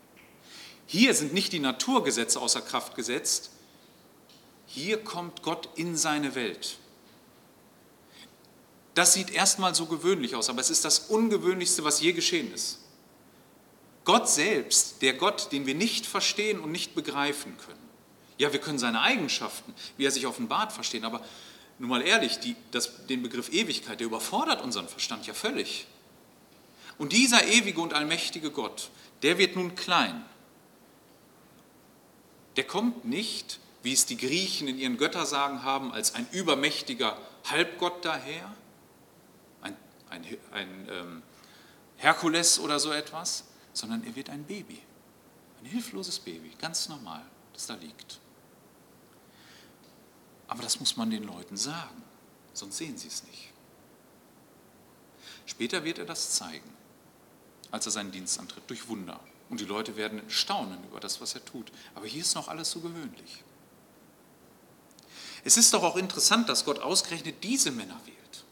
Hier 0.87 1.14
sind 1.14 1.33
nicht 1.33 1.52
die 1.52 1.61
Naturgesetze 1.61 2.40
außer 2.40 2.61
Kraft 2.61 2.94
gesetzt, 2.94 3.50
hier 4.66 5.02
kommt 5.02 5.42
Gott 5.42 5.68
in 5.76 5.96
seine 5.96 6.35
Welt. 6.35 6.76
Das 8.94 9.12
sieht 9.12 9.30
erstmal 9.30 9.74
so 9.74 9.87
gewöhnlich 9.87 10.35
aus, 10.35 10.48
aber 10.48 10.61
es 10.61 10.70
ist 10.70 10.85
das 10.85 10.98
Ungewöhnlichste, 11.11 11.85
was 11.85 12.00
je 12.00 12.12
geschehen 12.12 12.52
ist. 12.52 12.80
Gott 14.04 14.28
selbst, 14.28 15.02
der 15.02 15.14
Gott, 15.14 15.52
den 15.52 15.66
wir 15.66 15.74
nicht 15.74 16.06
verstehen 16.06 16.61
und 16.61 16.72
nicht 16.72 16.94
begreifen 16.94 17.56
können. 17.59 17.88
Ja, 18.38 18.52
wir 18.52 18.61
können 18.61 18.78
seine 18.78 19.00
Eigenschaften, 19.00 19.74
wie 19.96 20.06
er 20.06 20.11
sich 20.11 20.26
offenbart, 20.26 20.72
verstehen, 20.72 21.04
aber 21.04 21.20
nun 21.78 21.90
mal 21.90 22.02
ehrlich, 22.02 22.40
die, 22.40 22.56
das, 22.72 23.06
den 23.06 23.22
Begriff 23.22 23.52
Ewigkeit, 23.52 24.00
der 24.00 24.06
überfordert 24.06 24.62
unseren 24.62 24.88
Verstand 24.88 25.26
ja 25.26 25.35
völlig. 25.35 25.87
Und 27.01 27.15
dieser 27.15 27.47
ewige 27.47 27.81
und 27.81 27.95
allmächtige 27.95 28.51
Gott, 28.51 28.91
der 29.23 29.39
wird 29.39 29.57
nun 29.57 29.75
klein. 29.75 30.23
Der 32.57 32.65
kommt 32.65 33.07
nicht, 33.07 33.59
wie 33.83 33.95
es 33.95 34.05
die 34.05 34.19
Griechen 34.19 34.69
in 34.69 34.77
ihren 34.77 34.99
Göttersagen 34.99 35.63
haben, 35.63 35.93
als 35.93 36.15
ein 36.15 36.29
übermächtiger 36.31 37.17
Halbgott 37.47 38.05
daher, 38.05 38.55
ein, 39.63 39.75
ein, 40.11 40.27
ein 40.53 40.89
ähm, 40.91 41.23
Herkules 41.97 42.61
oder 42.61 42.79
so 42.79 42.93
etwas, 42.93 43.45
sondern 43.73 44.05
er 44.05 44.15
wird 44.15 44.29
ein 44.29 44.45
Baby, 44.45 44.79
ein 45.63 45.71
hilfloses 45.71 46.19
Baby, 46.19 46.51
ganz 46.59 46.91
normal, 46.91 47.25
das 47.55 47.67
da 47.67 47.77
liegt. 47.77 48.21
Aber 50.49 50.63
das 50.63 50.79
muss 50.81 50.99
man 50.99 51.09
den 51.09 51.25
Leuten 51.25 51.57
sagen, 51.57 52.03
sonst 52.53 52.77
sehen 52.77 52.99
sie 52.99 53.09
es 53.09 53.25
nicht. 53.25 53.55
Später 55.47 55.83
wird 55.83 55.99
er 55.99 56.05
das 56.05 56.33
zeigen 56.33 56.79
als 57.70 57.87
er 57.87 57.92
seinen 57.92 58.12
Dienst 58.12 58.38
antritt, 58.38 58.68
durch 58.68 58.88
Wunder. 58.88 59.20
Und 59.48 59.61
die 59.61 59.64
Leute 59.64 59.96
werden 59.96 60.22
staunen 60.28 60.83
über 60.85 61.00
das, 61.00 61.20
was 61.20 61.35
er 61.35 61.44
tut. 61.44 61.72
Aber 61.94 62.06
hier 62.06 62.20
ist 62.20 62.35
noch 62.35 62.48
alles 62.48 62.70
so 62.70 62.80
gewöhnlich. 62.80 63.42
Es 65.44 65.56
ist 65.56 65.72
doch 65.74 65.83
auch 65.83 65.96
interessant, 65.96 66.48
dass 66.48 66.64
Gott 66.64 66.78
ausgerechnet 66.78 67.42
diese 67.42 67.70
Männer 67.70 67.98
wählt. 68.04 68.44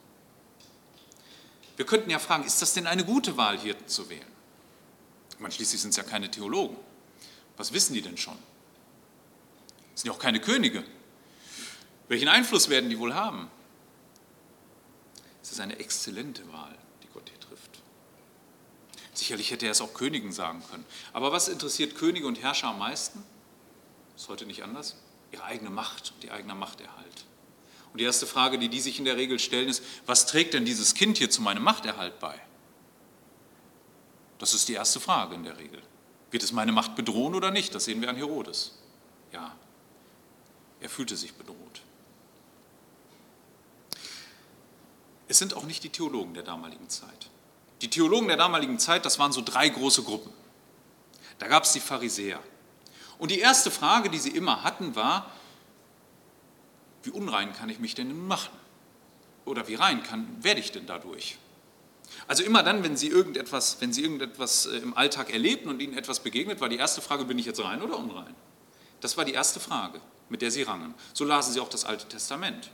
Wir 1.77 1.85
könnten 1.85 2.09
ja 2.09 2.19
fragen, 2.19 2.43
ist 2.43 2.61
das 2.61 2.73
denn 2.73 2.87
eine 2.87 3.05
gute 3.05 3.37
Wahl, 3.37 3.57
Hirten 3.57 3.87
zu 3.87 4.09
wählen? 4.09 4.27
Ich 5.31 5.39
meine, 5.39 5.53
schließlich 5.53 5.79
sind 5.79 5.91
es 5.91 5.95
ja 5.95 6.03
keine 6.03 6.29
Theologen. 6.29 6.75
Was 7.55 7.71
wissen 7.71 7.93
die 7.93 8.01
denn 8.01 8.17
schon? 8.17 8.37
Es 9.95 10.01
sind 10.01 10.09
ja 10.09 10.13
auch 10.13 10.19
keine 10.19 10.41
Könige. 10.41 10.83
Welchen 12.09 12.27
Einfluss 12.27 12.67
werden 12.67 12.89
die 12.89 12.99
wohl 12.99 13.13
haben? 13.13 13.49
Es 15.41 15.51
ist 15.51 15.61
eine 15.61 15.79
exzellente 15.79 16.51
Wahl. 16.51 16.77
Sicherlich 19.19 19.51
hätte 19.51 19.65
er 19.65 19.73
es 19.73 19.81
auch 19.81 19.93
Königen 19.93 20.31
sagen 20.31 20.63
können. 20.71 20.85
Aber 21.11 21.33
was 21.33 21.49
interessiert 21.49 21.95
Könige 21.95 22.25
und 22.25 22.41
Herrscher 22.41 22.69
am 22.69 22.79
meisten? 22.79 23.21
Ist 24.15 24.29
heute 24.29 24.45
nicht 24.45 24.63
anders? 24.63 24.95
Ihre 25.33 25.43
eigene 25.43 25.69
Macht 25.69 26.13
und 26.15 26.23
ihr 26.23 26.33
eigener 26.33 26.55
Machterhalt. 26.55 27.25
Und 27.91 27.99
die 27.99 28.05
erste 28.05 28.25
Frage, 28.25 28.57
die 28.57 28.69
die 28.69 28.79
sich 28.79 28.97
in 28.97 29.03
der 29.03 29.17
Regel 29.17 29.37
stellen, 29.37 29.67
ist, 29.67 29.83
was 30.05 30.25
trägt 30.25 30.53
denn 30.53 30.63
dieses 30.63 30.93
Kind 30.93 31.17
hier 31.17 31.29
zu 31.29 31.41
meinem 31.41 31.63
Machterhalt 31.63 32.17
bei? 32.21 32.39
Das 34.37 34.53
ist 34.53 34.69
die 34.69 34.75
erste 34.75 35.01
Frage 35.01 35.35
in 35.35 35.43
der 35.43 35.57
Regel. 35.57 35.81
Wird 36.31 36.41
es 36.41 36.53
meine 36.53 36.71
Macht 36.71 36.95
bedrohen 36.95 37.35
oder 37.35 37.51
nicht? 37.51 37.75
Das 37.75 37.83
sehen 37.83 37.99
wir 37.99 38.07
an 38.07 38.15
Herodes. 38.15 38.79
Ja, 39.33 39.53
er 40.79 40.89
fühlte 40.89 41.17
sich 41.17 41.33
bedroht. 41.33 41.81
Es 45.27 45.37
sind 45.37 45.55
auch 45.55 45.65
nicht 45.65 45.83
die 45.83 45.89
Theologen 45.89 46.33
der 46.33 46.43
damaligen 46.43 46.87
Zeit. 46.87 47.29
Die 47.81 47.89
Theologen 47.89 48.27
der 48.27 48.37
damaligen 48.37 48.79
Zeit, 48.79 49.05
das 49.05 49.19
waren 49.19 49.31
so 49.31 49.41
drei 49.41 49.69
große 49.69 50.03
Gruppen. 50.03 50.31
Da 51.37 51.47
gab 51.47 51.63
es 51.63 51.71
die 51.71 51.79
Pharisäer. 51.79 52.39
Und 53.17 53.31
die 53.31 53.39
erste 53.39 53.71
Frage, 53.71 54.09
die 54.09 54.17
sie 54.17 54.31
immer 54.31 54.63
hatten, 54.63 54.95
war, 54.95 55.31
wie 57.03 57.11
unrein 57.11 57.53
kann 57.53 57.69
ich 57.69 57.79
mich 57.79 57.95
denn 57.95 58.27
machen? 58.27 58.51
Oder 59.45 59.67
wie 59.67 59.75
rein 59.75 60.03
kann, 60.03 60.27
werde 60.41 60.59
ich 60.59 60.71
denn 60.71 60.85
dadurch? 60.85 61.37
Also 62.27 62.43
immer 62.43 62.63
dann, 62.63 62.83
wenn 62.83 62.97
Sie 62.97 63.07
irgendetwas, 63.07 63.77
wenn 63.79 63.93
Sie 63.93 64.03
irgendetwas 64.03 64.65
äh, 64.65 64.77
im 64.77 64.95
Alltag 64.97 65.31
erlebten 65.31 65.69
und 65.69 65.81
Ihnen 65.81 65.97
etwas 65.97 66.19
begegnet, 66.19 66.59
war 66.61 66.69
die 66.69 66.77
erste 66.77 67.01
Frage, 67.01 67.25
bin 67.25 67.39
ich 67.39 67.45
jetzt 67.45 67.63
rein 67.63 67.81
oder 67.81 67.97
unrein? 67.97 68.35
Das 69.01 69.17
war 69.17 69.25
die 69.25 69.33
erste 69.33 69.59
Frage, 69.59 70.01
mit 70.27 70.41
der 70.41 70.51
Sie 70.51 70.63
rangen. 70.63 70.93
So 71.13 71.23
lasen 71.23 71.53
Sie 71.53 71.59
auch 71.59 71.69
das 71.69 71.85
Alte 71.85 72.07
Testament 72.07 72.71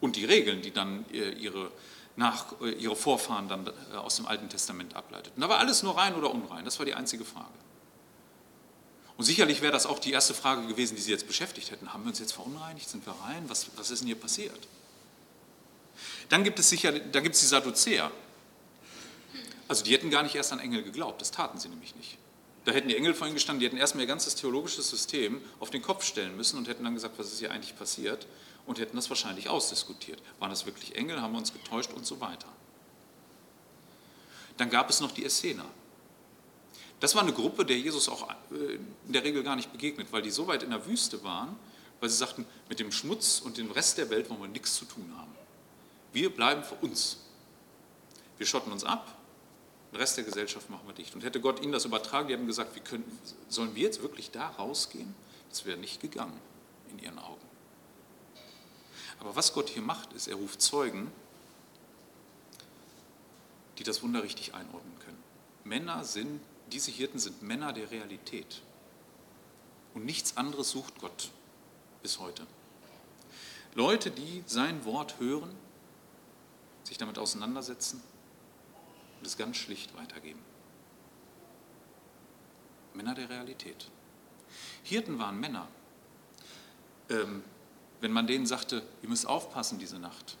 und 0.00 0.16
die 0.16 0.24
Regeln, 0.24 0.62
die 0.62 0.72
dann 0.72 1.04
äh, 1.12 1.30
Ihre, 1.30 1.70
nach, 2.16 2.60
äh, 2.60 2.70
ihre 2.70 2.96
Vorfahren 2.96 3.48
dann 3.48 3.70
aus 3.96 4.16
dem 4.16 4.26
Alten 4.26 4.48
Testament 4.48 4.94
ableiteten. 4.94 5.40
Da 5.40 5.48
war 5.48 5.58
alles 5.58 5.82
nur 5.82 5.96
rein 5.96 6.14
oder 6.14 6.30
unrein, 6.30 6.64
das 6.64 6.78
war 6.78 6.86
die 6.86 6.94
einzige 6.94 7.24
Frage. 7.24 7.48
Und 9.16 9.24
sicherlich 9.24 9.62
wäre 9.62 9.72
das 9.72 9.86
auch 9.86 9.98
die 9.98 10.12
erste 10.12 10.34
Frage 10.34 10.66
gewesen, 10.66 10.96
die 10.96 11.02
Sie 11.02 11.10
jetzt 11.10 11.26
beschäftigt 11.26 11.70
hätten. 11.70 11.92
Haben 11.92 12.04
wir 12.04 12.08
uns 12.08 12.18
jetzt 12.18 12.32
verunreinigt? 12.32 12.88
Sind 12.88 13.06
wir 13.06 13.14
rein? 13.24 13.44
Was, 13.46 13.66
was 13.76 13.90
ist 13.90 14.00
denn 14.00 14.06
hier 14.06 14.16
passiert? 14.16 14.58
Dann 16.28 16.44
gibt 16.44 16.58
es 16.58 16.68
sicher, 16.68 16.92
da 16.92 17.20
gibt 17.20 17.34
es 17.34 17.40
die 17.42 17.46
Sadduzäer. 17.46 18.10
Also 19.68 19.84
die 19.84 19.92
hätten 19.92 20.10
gar 20.10 20.22
nicht 20.22 20.34
erst 20.34 20.52
an 20.52 20.58
Engel 20.58 20.82
geglaubt, 20.82 21.20
das 21.20 21.30
taten 21.30 21.58
sie 21.58 21.68
nämlich 21.68 21.94
nicht. 21.94 22.18
Da 22.64 22.72
hätten 22.72 22.88
die 22.88 22.96
Engel 22.96 23.14
vor 23.14 23.26
ihnen 23.26 23.34
gestanden, 23.34 23.60
die 23.60 23.66
hätten 23.66 23.76
erstmal 23.76 24.04
ihr 24.04 24.08
ganzes 24.08 24.34
theologisches 24.34 24.88
System 24.88 25.40
auf 25.60 25.70
den 25.70 25.82
Kopf 25.82 26.04
stellen 26.04 26.36
müssen 26.36 26.58
und 26.58 26.68
hätten 26.68 26.84
dann 26.84 26.94
gesagt, 26.94 27.18
was 27.18 27.32
ist 27.32 27.38
hier 27.38 27.50
eigentlich 27.50 27.76
passiert 27.76 28.26
und 28.66 28.78
hätten 28.78 28.96
das 28.96 29.08
wahrscheinlich 29.08 29.48
ausdiskutiert. 29.48 30.22
Waren 30.38 30.50
das 30.50 30.66
wirklich 30.66 30.94
Engel, 30.96 31.20
haben 31.20 31.32
wir 31.32 31.38
uns 31.38 31.52
getäuscht 31.52 31.92
und 31.92 32.06
so 32.06 32.20
weiter. 32.20 32.48
Dann 34.56 34.70
gab 34.70 34.90
es 34.90 35.00
noch 35.00 35.12
die 35.12 35.24
Essener. 35.24 35.64
Das 37.00 37.14
war 37.14 37.22
eine 37.22 37.32
Gruppe, 37.32 37.64
der 37.64 37.78
Jesus 37.78 38.08
auch 38.08 38.30
äh, 38.30 38.74
in 39.06 39.12
der 39.12 39.24
Regel 39.24 39.42
gar 39.42 39.56
nicht 39.56 39.72
begegnet, 39.72 40.12
weil 40.12 40.22
die 40.22 40.30
so 40.30 40.46
weit 40.46 40.62
in 40.62 40.70
der 40.70 40.86
Wüste 40.86 41.24
waren, 41.24 41.56
weil 42.00 42.08
sie 42.08 42.16
sagten, 42.16 42.46
mit 42.68 42.78
dem 42.78 42.92
Schmutz 42.92 43.40
und 43.40 43.58
dem 43.58 43.70
Rest 43.70 43.98
der 43.98 44.08
Welt 44.10 44.30
wollen 44.30 44.42
wir 44.42 44.48
nichts 44.48 44.74
zu 44.74 44.84
tun 44.84 45.12
haben. 45.16 45.32
Wir 46.12 46.34
bleiben 46.34 46.62
für 46.62 46.76
uns. 46.76 47.18
Wir 48.38 48.46
schotten 48.46 48.72
uns 48.72 48.84
ab, 48.84 49.16
den 49.92 50.00
Rest 50.00 50.16
der 50.16 50.24
Gesellschaft 50.24 50.70
machen 50.70 50.86
wir 50.86 50.94
dicht. 50.94 51.14
Und 51.14 51.22
hätte 51.22 51.40
Gott 51.40 51.62
ihnen 51.62 51.72
das 51.72 51.84
übertragen, 51.84 52.28
die 52.28 52.34
hätten 52.34 52.46
gesagt, 52.46 52.84
können, 52.84 53.04
sollen 53.48 53.74
wir 53.74 53.82
jetzt 53.82 54.02
wirklich 54.02 54.30
da 54.30 54.48
rausgehen? 54.48 55.14
Das 55.50 55.66
wäre 55.66 55.78
nicht 55.78 56.00
gegangen 56.00 56.40
in 56.90 56.98
ihren 56.98 57.18
Augen. 57.18 57.51
Aber 59.22 59.36
was 59.36 59.52
Gott 59.52 59.68
hier 59.68 59.82
macht, 59.82 60.12
ist, 60.14 60.26
er 60.26 60.34
ruft 60.34 60.60
Zeugen, 60.60 61.12
die 63.78 63.84
das 63.84 64.02
Wunder 64.02 64.24
richtig 64.24 64.52
einordnen 64.52 64.98
können. 64.98 65.22
Männer 65.62 66.02
sind 66.02 66.40
diese 66.72 66.90
Hirten 66.90 67.20
sind 67.20 67.40
Männer 67.40 67.72
der 67.72 67.92
Realität. 67.92 68.62
Und 69.94 70.04
nichts 70.04 70.36
anderes 70.36 70.70
sucht 70.70 70.98
Gott 71.00 71.30
bis 72.02 72.18
heute. 72.18 72.46
Leute, 73.76 74.10
die 74.10 74.42
sein 74.46 74.84
Wort 74.84 75.20
hören, 75.20 75.54
sich 76.82 76.98
damit 76.98 77.16
auseinandersetzen 77.16 78.02
und 79.20 79.26
es 79.26 79.36
ganz 79.36 79.56
schlicht 79.56 79.96
weitergeben. 79.96 80.40
Männer 82.94 83.14
der 83.14 83.28
Realität. 83.28 83.88
Hirten 84.82 85.20
waren 85.20 85.38
Männer. 85.38 85.68
Ähm, 87.08 87.44
wenn 88.02 88.12
man 88.12 88.26
denen 88.26 88.46
sagte, 88.46 88.82
ihr 89.00 89.08
müsst 89.08 89.26
aufpassen 89.26 89.78
diese 89.78 89.98
Nacht. 89.98 90.36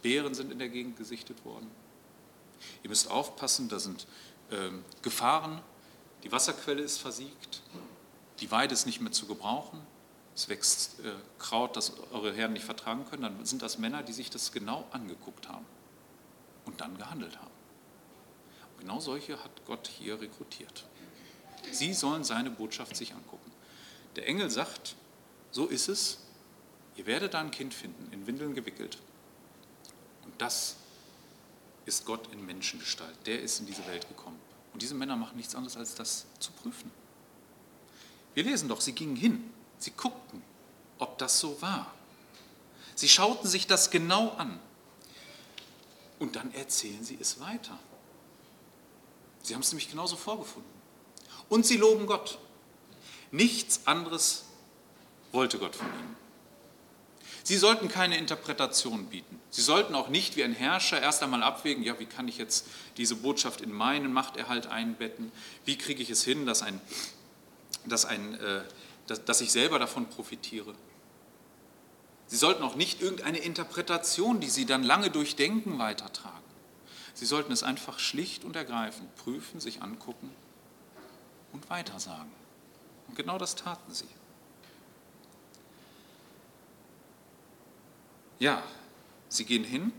Bären 0.00 0.32
sind 0.32 0.52
in 0.52 0.60
der 0.60 0.68
Gegend 0.68 0.96
gesichtet 0.96 1.44
worden. 1.44 1.68
Ihr 2.84 2.88
müsst 2.88 3.10
aufpassen, 3.10 3.68
da 3.68 3.80
sind 3.80 4.06
ähm, 4.52 4.84
Gefahren. 5.02 5.60
Die 6.22 6.30
Wasserquelle 6.30 6.80
ist 6.80 6.98
versiegt, 6.98 7.62
die 8.38 8.50
Weide 8.52 8.74
ist 8.74 8.86
nicht 8.86 9.00
mehr 9.00 9.10
zu 9.10 9.26
gebrauchen, 9.26 9.80
es 10.36 10.48
wächst 10.48 11.00
äh, 11.00 11.12
Kraut, 11.40 11.76
das 11.76 11.94
eure 12.12 12.32
Herren 12.32 12.52
nicht 12.52 12.64
vertragen 12.64 13.04
können, 13.10 13.22
dann 13.22 13.44
sind 13.44 13.60
das 13.60 13.78
Männer, 13.78 14.04
die 14.04 14.12
sich 14.12 14.30
das 14.30 14.52
genau 14.52 14.86
angeguckt 14.92 15.48
haben 15.48 15.66
und 16.64 16.80
dann 16.80 16.96
gehandelt 16.96 17.36
haben. 17.38 17.50
Und 18.70 18.80
genau 18.82 19.00
solche 19.00 19.42
hat 19.42 19.50
Gott 19.66 19.88
hier 19.88 20.20
rekrutiert. 20.20 20.86
Sie 21.72 21.92
sollen 21.92 22.22
seine 22.22 22.50
Botschaft 22.50 22.96
sich 22.96 23.14
angucken. 23.14 23.50
Der 24.14 24.28
Engel 24.28 24.48
sagt, 24.48 24.94
so 25.50 25.66
ist 25.66 25.88
es, 25.88 26.18
ihr 26.98 27.06
werdet 27.06 27.32
da 27.34 27.40
ein 27.40 27.52
Kind 27.52 27.72
finden, 27.72 28.12
in 28.12 28.26
Windeln 28.26 28.54
gewickelt. 28.54 28.98
Und 30.24 30.34
das 30.38 30.76
ist 31.86 32.04
Gott 32.04 32.30
in 32.32 32.44
Menschengestalt. 32.44 33.16
Der 33.24 33.40
ist 33.40 33.60
in 33.60 33.66
diese 33.66 33.86
Welt 33.86 34.06
gekommen. 34.08 34.38
Und 34.72 34.82
diese 34.82 34.94
Männer 34.94 35.16
machen 35.16 35.36
nichts 35.36 35.54
anderes, 35.54 35.76
als 35.76 35.94
das 35.94 36.26
zu 36.40 36.50
prüfen. 36.52 36.90
Wir 38.34 38.42
lesen 38.42 38.68
doch, 38.68 38.80
sie 38.80 38.92
gingen 38.92 39.16
hin, 39.16 39.48
sie 39.78 39.92
guckten, 39.92 40.42
ob 40.98 41.16
das 41.18 41.38
so 41.38 41.62
war. 41.62 41.94
Sie 42.96 43.08
schauten 43.08 43.48
sich 43.48 43.68
das 43.68 43.90
genau 43.90 44.30
an. 44.32 44.58
Und 46.18 46.34
dann 46.34 46.52
erzählen 46.52 47.04
sie 47.04 47.16
es 47.20 47.38
weiter. 47.38 47.78
Sie 49.42 49.54
haben 49.54 49.62
es 49.62 49.70
nämlich 49.70 49.88
genauso 49.88 50.16
vorgefunden. 50.16 50.70
Und 51.48 51.64
sie 51.64 51.76
loben 51.76 52.06
Gott. 52.06 52.38
Nichts 53.30 53.86
anderes 53.86 54.46
wollte 55.30 55.60
Gott 55.60 55.76
von 55.76 55.86
ihnen. 55.86 56.27
Sie 57.48 57.56
sollten 57.56 57.88
keine 57.88 58.18
Interpretation 58.18 59.06
bieten. 59.06 59.40
Sie 59.48 59.62
sollten 59.62 59.94
auch 59.94 60.08
nicht 60.08 60.36
wie 60.36 60.44
ein 60.44 60.52
Herrscher 60.52 61.00
erst 61.00 61.22
einmal 61.22 61.42
abwägen, 61.42 61.82
ja, 61.82 61.98
wie 61.98 62.04
kann 62.04 62.28
ich 62.28 62.36
jetzt 62.36 62.66
diese 62.98 63.16
Botschaft 63.16 63.62
in 63.62 63.72
meinen 63.72 64.12
Machterhalt 64.12 64.66
einbetten? 64.66 65.32
Wie 65.64 65.78
kriege 65.78 66.02
ich 66.02 66.10
es 66.10 66.22
hin, 66.22 66.44
dass, 66.44 66.60
ein, 66.60 66.78
dass, 67.86 68.04
ein, 68.04 68.34
äh, 68.34 68.60
dass, 69.06 69.24
dass 69.24 69.40
ich 69.40 69.50
selber 69.50 69.78
davon 69.78 70.10
profitiere? 70.10 70.74
Sie 72.26 72.36
sollten 72.36 72.62
auch 72.62 72.74
nicht 72.74 73.00
irgendeine 73.00 73.38
Interpretation, 73.38 74.40
die 74.40 74.50
Sie 74.50 74.66
dann 74.66 74.82
lange 74.82 75.08
durchdenken, 75.08 75.78
weitertragen. 75.78 76.44
Sie 77.14 77.24
sollten 77.24 77.50
es 77.50 77.62
einfach 77.62 77.98
schlicht 77.98 78.44
und 78.44 78.56
ergreifend 78.56 79.16
prüfen, 79.16 79.58
sich 79.58 79.80
angucken 79.80 80.30
und 81.54 81.70
weitersagen. 81.70 82.30
Und 83.08 83.16
genau 83.16 83.38
das 83.38 83.54
taten 83.54 83.94
sie. 83.94 84.04
Ja, 88.38 88.62
sie 89.28 89.44
gehen 89.44 89.64
hin 89.64 89.92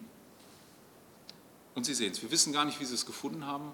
und 1.75 1.85
sie 1.85 1.93
sehen 1.93 2.11
es. 2.11 2.21
Wir 2.21 2.31
wissen 2.31 2.53
gar 2.53 2.65
nicht, 2.65 2.79
wie 2.79 2.85
sie 2.85 2.93
es 2.93 3.05
gefunden 3.05 3.45
haben. 3.45 3.71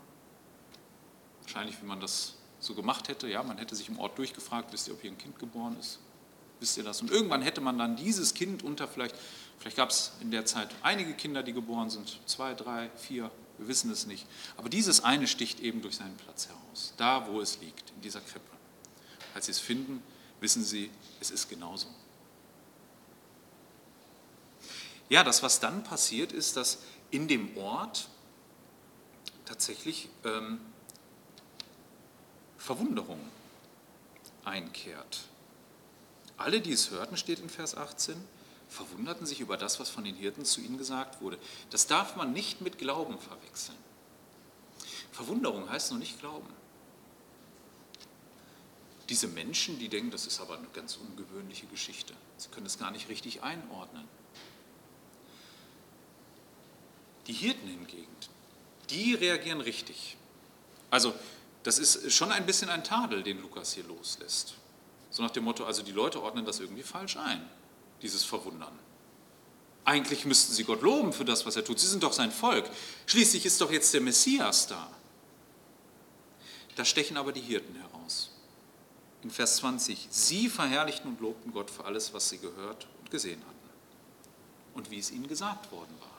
Wahrscheinlich, 1.41 1.81
wie 1.81 1.85
man 1.85 1.99
das 1.99 2.35
so 2.59 2.73
gemacht 2.73 3.07
hätte. 3.07 3.27
Ja, 3.27 3.43
man 3.43 3.57
hätte 3.57 3.75
sich 3.75 3.89
im 3.89 3.99
Ort 3.99 4.17
durchgefragt, 4.17 4.73
wisst 4.73 4.87
ihr, 4.87 4.93
ob 4.93 5.01
hier 5.01 5.11
ein 5.11 5.17
Kind 5.17 5.39
geboren 5.39 5.77
ist? 5.79 5.99
Wisst 6.59 6.77
ihr 6.77 6.83
das? 6.83 7.01
Und 7.01 7.11
irgendwann 7.11 7.41
hätte 7.41 7.61
man 7.61 7.77
dann 7.77 7.95
dieses 7.95 8.33
Kind 8.33 8.63
unter 8.63 8.87
vielleicht, 8.87 9.15
vielleicht 9.59 9.77
gab 9.77 9.89
es 9.89 10.13
in 10.21 10.31
der 10.31 10.45
Zeit 10.45 10.69
einige 10.81 11.13
Kinder, 11.13 11.43
die 11.43 11.53
geboren 11.53 11.89
sind, 11.89 12.19
zwei, 12.25 12.53
drei, 12.53 12.89
vier, 12.95 13.29
wir 13.57 13.67
wissen 13.67 13.91
es 13.91 14.05
nicht. 14.05 14.25
Aber 14.57 14.69
dieses 14.69 15.03
eine 15.03 15.27
sticht 15.27 15.59
eben 15.59 15.81
durch 15.81 15.97
seinen 15.97 16.17
Platz 16.17 16.47
heraus, 16.47 16.93
da 16.97 17.27
wo 17.27 17.39
es 17.41 17.59
liegt, 17.59 17.91
in 17.91 18.01
dieser 18.01 18.21
Krippe. 18.21 18.49
Als 19.33 19.45
sie 19.45 19.51
es 19.51 19.59
finden, 19.59 20.01
wissen 20.39 20.63
sie, 20.63 20.89
es 21.19 21.31
ist 21.31 21.49
genauso. 21.49 21.87
Ja, 25.09 25.23
das, 25.23 25.43
was 25.43 25.59
dann 25.59 25.83
passiert, 25.83 26.31
ist, 26.31 26.57
dass 26.57 26.79
in 27.11 27.27
dem 27.27 27.55
Ort 27.57 28.09
tatsächlich 29.45 30.09
ähm, 30.23 30.59
Verwunderung 32.57 33.19
einkehrt. 34.43 35.25
Alle, 36.37 36.59
die 36.59 36.71
es 36.71 36.89
hörten, 36.89 37.17
steht 37.17 37.39
in 37.39 37.49
Vers 37.49 37.77
18, 37.77 38.15
verwunderten 38.67 39.25
sich 39.25 39.39
über 39.39 39.57
das, 39.57 39.79
was 39.79 39.89
von 39.89 40.03
den 40.03 40.15
Hirten 40.15 40.43
zu 40.45 40.61
ihnen 40.61 40.77
gesagt 40.77 41.21
wurde. 41.21 41.37
Das 41.69 41.87
darf 41.87 42.15
man 42.15 42.33
nicht 42.33 42.61
mit 42.61 42.77
Glauben 42.77 43.19
verwechseln. 43.19 43.77
Verwunderung 45.11 45.69
heißt 45.69 45.91
noch 45.91 45.99
nicht 45.99 46.19
Glauben. 46.19 46.49
Diese 49.07 49.27
Menschen, 49.27 49.77
die 49.77 49.87
denken, 49.87 50.11
das 50.11 50.25
ist 50.25 50.41
aber 50.41 50.57
eine 50.57 50.67
ganz 50.73 50.97
ungewöhnliche 50.97 51.67
Geschichte. 51.67 52.13
Sie 52.37 52.49
können 52.49 52.65
es 52.65 52.79
gar 52.79 52.91
nicht 52.91 53.07
richtig 53.07 53.43
einordnen. 53.43 54.05
Die 57.27 57.33
Hirten 57.33 57.67
hingegen, 57.67 58.07
die 58.89 59.15
reagieren 59.15 59.61
richtig. 59.61 60.17
Also 60.91 61.13
das 61.63 61.79
ist 61.79 62.13
schon 62.13 62.31
ein 62.31 62.45
bisschen 62.45 62.69
ein 62.69 62.83
Tadel, 62.83 63.23
den 63.23 63.41
Lukas 63.41 63.73
hier 63.73 63.83
loslässt. 63.85 64.55
So 65.09 65.23
nach 65.23 65.31
dem 65.31 65.43
Motto, 65.43 65.65
also 65.65 65.81
die 65.81 65.91
Leute 65.91 66.21
ordnen 66.21 66.45
das 66.45 66.59
irgendwie 66.59 66.83
falsch 66.83 67.17
ein, 67.17 67.49
dieses 68.01 68.23
Verwundern. 68.23 68.77
Eigentlich 69.83 70.25
müssten 70.25 70.53
sie 70.53 70.63
Gott 70.63 70.81
loben 70.81 71.13
für 71.13 71.25
das, 71.25 71.45
was 71.45 71.55
er 71.55 71.63
tut. 71.63 71.79
Sie 71.79 71.87
sind 71.87 72.03
doch 72.03 72.13
sein 72.13 72.31
Volk. 72.31 72.69
Schließlich 73.05 73.45
ist 73.45 73.61
doch 73.61 73.71
jetzt 73.71 73.93
der 73.93 74.01
Messias 74.01 74.67
da. 74.67 74.89
Da 76.75 76.83
stechen 76.83 77.17
aber 77.17 77.31
die 77.31 77.41
Hirten 77.41 77.75
heraus. 77.75 78.31
In 79.23 79.31
Vers 79.31 79.57
20, 79.57 80.07
sie 80.09 80.49
verherrlichten 80.49 81.11
und 81.11 81.21
lobten 81.21 81.51
Gott 81.51 81.71
für 81.71 81.85
alles, 81.85 82.13
was 82.13 82.29
sie 82.29 82.37
gehört 82.37 82.87
und 82.99 83.09
gesehen 83.09 83.41
hatten 83.41 83.69
und 84.75 84.91
wie 84.91 84.99
es 84.99 85.11
ihnen 85.11 85.27
gesagt 85.27 85.71
worden 85.71 85.95
war. 85.99 86.14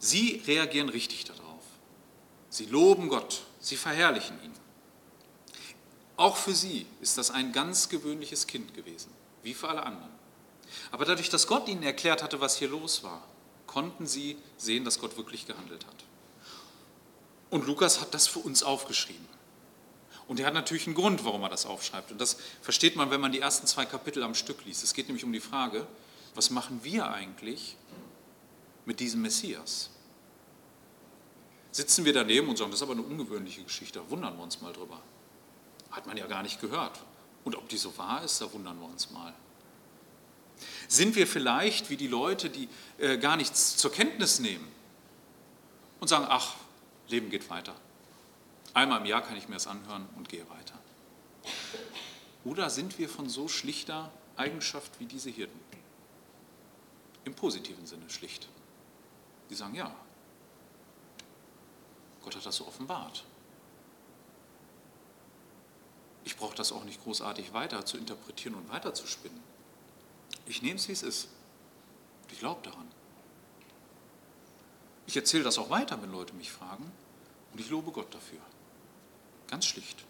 Sie 0.00 0.42
reagieren 0.46 0.88
richtig 0.88 1.24
darauf. 1.24 1.62
Sie 2.48 2.64
loben 2.64 3.08
Gott, 3.08 3.42
sie 3.60 3.76
verherrlichen 3.76 4.42
ihn. 4.42 4.54
Auch 6.16 6.36
für 6.36 6.54
sie 6.54 6.86
ist 7.00 7.18
das 7.18 7.30
ein 7.30 7.52
ganz 7.52 7.88
gewöhnliches 7.88 8.46
Kind 8.46 8.74
gewesen, 8.74 9.12
wie 9.42 9.54
für 9.54 9.68
alle 9.68 9.84
anderen. 9.84 10.10
Aber 10.90 11.04
dadurch, 11.04 11.28
dass 11.28 11.46
Gott 11.46 11.68
ihnen 11.68 11.82
erklärt 11.82 12.22
hatte, 12.22 12.40
was 12.40 12.56
hier 12.56 12.68
los 12.68 13.02
war, 13.02 13.22
konnten 13.66 14.06
sie 14.06 14.36
sehen, 14.56 14.84
dass 14.84 14.98
Gott 14.98 15.16
wirklich 15.16 15.46
gehandelt 15.46 15.86
hat. 15.86 16.04
Und 17.50 17.66
Lukas 17.66 18.00
hat 18.00 18.14
das 18.14 18.26
für 18.26 18.38
uns 18.38 18.62
aufgeschrieben. 18.62 19.28
Und 20.28 20.40
er 20.40 20.46
hat 20.46 20.54
natürlich 20.54 20.86
einen 20.86 20.94
Grund, 20.94 21.24
warum 21.24 21.42
er 21.42 21.48
das 21.48 21.66
aufschreibt. 21.66 22.12
Und 22.12 22.20
das 22.20 22.36
versteht 22.62 22.96
man, 22.96 23.10
wenn 23.10 23.20
man 23.20 23.32
die 23.32 23.40
ersten 23.40 23.66
zwei 23.66 23.84
Kapitel 23.84 24.22
am 24.22 24.34
Stück 24.34 24.64
liest. 24.64 24.82
Es 24.82 24.94
geht 24.94 25.08
nämlich 25.08 25.24
um 25.24 25.32
die 25.32 25.40
Frage, 25.40 25.86
was 26.34 26.50
machen 26.50 26.80
wir 26.84 27.10
eigentlich 27.10 27.76
mit 28.90 28.98
diesem 28.98 29.22
Messias? 29.22 29.88
Sitzen 31.70 32.04
wir 32.04 32.12
daneben 32.12 32.48
und 32.48 32.58
sagen, 32.58 32.72
das 32.72 32.80
ist 32.80 32.82
aber 32.82 32.94
eine 32.94 33.02
ungewöhnliche 33.02 33.62
Geschichte, 33.62 34.00
da 34.00 34.10
wundern 34.10 34.36
wir 34.36 34.42
uns 34.42 34.60
mal 34.62 34.72
drüber. 34.72 35.00
Hat 35.92 36.08
man 36.08 36.16
ja 36.16 36.26
gar 36.26 36.42
nicht 36.42 36.60
gehört. 36.60 36.98
Und 37.44 37.54
ob 37.54 37.68
die 37.68 37.76
so 37.76 37.96
wahr 37.96 38.24
ist, 38.24 38.40
da 38.40 38.52
wundern 38.52 38.80
wir 38.80 38.86
uns 38.86 39.12
mal. 39.12 39.32
Sind 40.88 41.14
wir 41.14 41.28
vielleicht 41.28 41.88
wie 41.88 41.96
die 41.96 42.08
Leute, 42.08 42.50
die 42.50 42.68
äh, 42.98 43.16
gar 43.16 43.36
nichts 43.36 43.76
zur 43.76 43.92
Kenntnis 43.92 44.40
nehmen 44.40 44.66
und 46.00 46.08
sagen, 46.08 46.26
ach, 46.28 46.56
Leben 47.06 47.30
geht 47.30 47.48
weiter. 47.48 47.76
Einmal 48.74 48.98
im 49.02 49.06
Jahr 49.06 49.22
kann 49.22 49.36
ich 49.36 49.46
mir 49.46 49.54
das 49.54 49.68
anhören 49.68 50.08
und 50.16 50.28
gehe 50.28 50.48
weiter. 50.50 50.78
Oder 52.42 52.68
sind 52.70 52.98
wir 52.98 53.08
von 53.08 53.28
so 53.28 53.46
schlichter 53.46 54.12
Eigenschaft 54.36 54.98
wie 54.98 55.06
diese 55.06 55.30
Hirten? 55.30 55.60
Im 57.24 57.34
positiven 57.34 57.86
Sinne 57.86 58.10
schlicht. 58.10 58.48
Die 59.50 59.54
sagen, 59.54 59.74
ja, 59.74 59.94
Gott 62.22 62.36
hat 62.36 62.46
das 62.46 62.56
so 62.56 62.66
offenbart. 62.66 63.24
Ich 66.24 66.36
brauche 66.36 66.54
das 66.54 66.70
auch 66.72 66.84
nicht 66.84 67.02
großartig 67.02 67.52
weiter 67.52 67.84
zu 67.84 67.96
interpretieren 67.96 68.54
und 68.54 68.68
weiter 68.70 68.94
zu 68.94 69.06
spinnen. 69.06 69.42
Ich 70.46 70.62
nehme 70.62 70.76
es, 70.76 70.88
wie 70.88 70.92
es 70.92 71.02
ist. 71.02 71.28
Ich 72.30 72.38
glaube 72.38 72.62
daran. 72.62 72.86
Ich 75.06 75.16
erzähle 75.16 75.42
das 75.42 75.58
auch 75.58 75.70
weiter, 75.70 76.00
wenn 76.00 76.12
Leute 76.12 76.34
mich 76.34 76.52
fragen. 76.52 76.90
Und 77.52 77.60
ich 77.60 77.68
lobe 77.68 77.90
Gott 77.90 78.14
dafür. 78.14 78.38
Ganz 79.48 79.66
schlicht. 79.66 80.04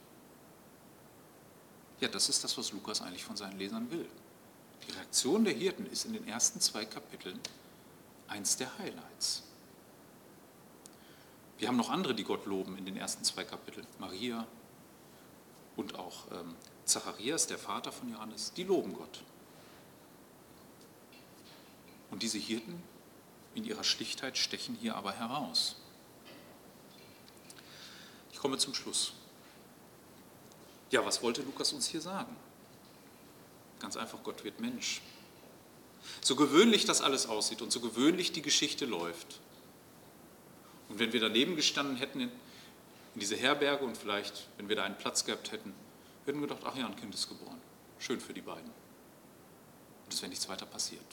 Ja, 2.00 2.08
das 2.08 2.28
ist 2.28 2.44
das, 2.44 2.58
was 2.58 2.72
Lukas 2.72 3.00
eigentlich 3.00 3.24
von 3.24 3.36
seinen 3.36 3.58
Lesern 3.58 3.90
will. 3.90 4.06
Die 4.86 4.92
Reaktion 4.92 5.44
der 5.44 5.54
Hirten 5.54 5.86
ist 5.86 6.04
in 6.04 6.12
den 6.12 6.26
ersten 6.28 6.60
zwei 6.60 6.84
Kapiteln 6.84 7.38
eins 8.30 8.56
der 8.56 8.78
Highlights. 8.78 9.42
Wir 11.58 11.68
haben 11.68 11.76
noch 11.76 11.90
andere, 11.90 12.14
die 12.14 12.24
Gott 12.24 12.46
loben 12.46 12.78
in 12.78 12.86
den 12.86 12.96
ersten 12.96 13.22
zwei 13.22 13.44
Kapiteln. 13.44 13.86
Maria 13.98 14.46
und 15.76 15.98
auch 15.98 16.30
ähm, 16.32 16.56
Zacharias, 16.84 17.46
der 17.46 17.58
Vater 17.58 17.92
von 17.92 18.10
Johannes, 18.10 18.54
die 18.54 18.64
loben 18.64 18.94
Gott. 18.94 19.22
Und 22.10 22.22
diese 22.22 22.38
Hirten 22.38 22.82
in 23.54 23.64
ihrer 23.64 23.84
Schlichtheit 23.84 24.38
stechen 24.38 24.74
hier 24.74 24.96
aber 24.96 25.12
heraus. 25.12 25.76
Ich 28.32 28.38
komme 28.38 28.56
zum 28.58 28.74
Schluss. 28.74 29.12
Ja, 30.90 31.04
was 31.04 31.22
wollte 31.22 31.42
Lukas 31.42 31.72
uns 31.72 31.86
hier 31.86 32.00
sagen? 32.00 32.34
Ganz 33.78 33.96
einfach, 33.96 34.22
Gott 34.22 34.42
wird 34.44 34.60
Mensch. 34.60 35.02
So 36.20 36.36
gewöhnlich 36.36 36.84
das 36.84 37.00
alles 37.00 37.26
aussieht 37.26 37.62
und 37.62 37.72
so 37.72 37.80
gewöhnlich 37.80 38.32
die 38.32 38.42
Geschichte 38.42 38.86
läuft. 38.86 39.40
Und 40.88 40.98
wenn 40.98 41.12
wir 41.12 41.20
daneben 41.20 41.56
gestanden 41.56 41.96
hätten 41.96 42.20
in, 42.20 42.28
in 43.14 43.20
diese 43.20 43.36
Herberge 43.36 43.84
und 43.84 43.96
vielleicht, 43.96 44.48
wenn 44.56 44.68
wir 44.68 44.76
da 44.76 44.84
einen 44.84 44.98
Platz 44.98 45.24
gehabt 45.24 45.52
hätten, 45.52 45.74
hätten 46.26 46.40
wir 46.40 46.48
gedacht, 46.48 46.62
ach 46.64 46.76
ja, 46.76 46.86
ein 46.86 46.96
Kind 46.96 47.14
ist 47.14 47.28
geboren. 47.28 47.60
Schön 47.98 48.20
für 48.20 48.34
die 48.34 48.40
beiden. 48.40 48.70
Und 50.04 50.12
es 50.12 50.20
wäre 50.22 50.30
nichts 50.30 50.48
weiter 50.48 50.66
passiert. 50.66 51.04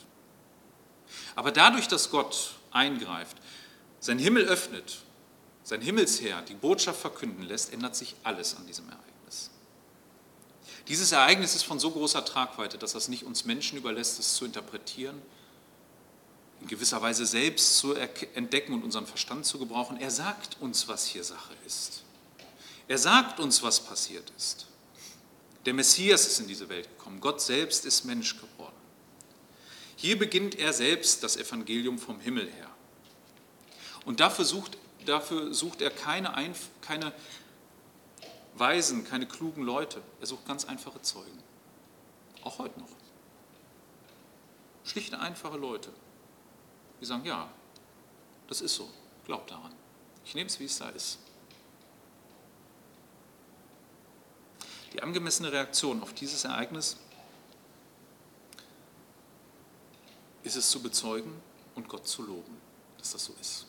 Aber 1.36 1.52
dadurch, 1.52 1.88
dass 1.88 2.10
Gott 2.10 2.56
eingreift, 2.72 3.38
sein 4.00 4.20
Himmel 4.20 4.46
öffnet, 4.46 5.00
sein 5.64 5.82
Himmelsherr 5.82 6.42
die 6.44 6.54
Botschaft 6.54 7.02
verkünden 7.02 7.44
lässt, 7.44 7.74
ändert 7.74 7.96
sich 7.96 8.16
alles 8.24 8.56
an 8.56 8.66
diesem 8.66 8.88
Ereignis. 8.90 9.17
Dieses 10.88 11.12
Ereignis 11.12 11.56
ist 11.56 11.64
von 11.64 11.80
so 11.80 11.92
großer 11.92 12.24
Tragweite, 12.24 12.78
dass 12.78 12.94
das 12.94 13.08
nicht 13.10 13.24
uns 13.24 13.46
Menschen 13.46 13.78
überlässt, 13.78 14.20
es 14.20 14.36
zu 14.36 14.46
interpretieren, 14.46 15.22
in 16.62 16.68
gewisser 16.68 17.02
Weise 17.02 17.26
selbst 17.26 17.78
zu 17.78 17.94
entdecken 17.94 18.74
und 18.74 18.84
unseren 18.84 19.06
Verstand 19.06 19.46
zu 19.46 19.60
gebrauchen. 19.60 20.00
Er 20.00 20.12
sagt 20.12 20.58
uns, 20.62 20.88
was 20.88 21.06
hier 21.06 21.24
Sache 21.24 21.54
ist. 21.66 22.04
Er 22.88 22.98
sagt 22.98 23.40
uns, 23.40 23.62
was 23.64 23.82
passiert 23.82 24.32
ist. 24.38 24.68
Der 25.66 25.74
Messias 25.74 26.26
ist 26.26 26.40
in 26.40 26.48
diese 26.48 26.70
Welt 26.70 26.88
gekommen. 26.98 27.20
Gott 27.20 27.42
selbst 27.42 27.86
ist 27.86 28.06
Mensch 28.06 28.38
geworden. 28.38 28.74
Hier 29.98 30.18
beginnt 30.18 30.56
er 30.56 30.72
selbst 30.72 31.24
das 31.24 31.36
Evangelium 31.36 32.00
vom 32.00 32.20
Himmel 32.22 32.50
her. 32.50 32.70
Und 34.06 34.22
dafür 34.22 34.46
sucht, 34.46 34.78
dafür 35.06 35.54
sucht 35.54 35.82
er 35.82 35.90
keine, 35.90 36.36
Einf 36.36 36.70
keine 36.82 37.12
Weisen, 38.60 39.04
keine 39.04 39.28
klugen 39.28 39.64
Leute. 39.64 40.02
Er 40.20 40.28
sucht 40.28 40.46
ganz 40.46 40.66
einfache 40.66 41.02
Zeugen. 41.02 41.44
Auch 42.44 42.60
heute 42.60 42.80
noch. 42.80 42.90
Schlichte, 44.84 45.20
einfache 45.20 45.58
Leute. 45.58 45.92
Die 47.02 47.06
sagen, 47.06 47.26
ja, 47.26 47.50
das 48.48 48.62
ist 48.62 48.76
so. 48.76 48.90
Glaubt 49.26 49.52
daran. 49.52 49.74
Ich 50.26 50.34
nehme 50.34 50.48
es, 50.48 50.60
wie 50.60 50.66
es 50.66 50.78
da 50.78 50.90
ist. 50.90 51.20
Die 54.94 55.04
angemessene 55.04 55.52
Reaktion 55.52 56.02
auf 56.02 56.14
dieses 56.14 56.46
Ereignis 56.46 56.98
ist 60.44 60.56
es 60.56 60.70
zu 60.70 60.82
bezeugen 60.82 61.34
und 61.76 61.88
Gott 61.88 62.08
zu 62.08 62.24
loben, 62.24 62.58
dass 62.98 63.12
das 63.12 63.26
so 63.26 63.34
ist. 63.40 63.67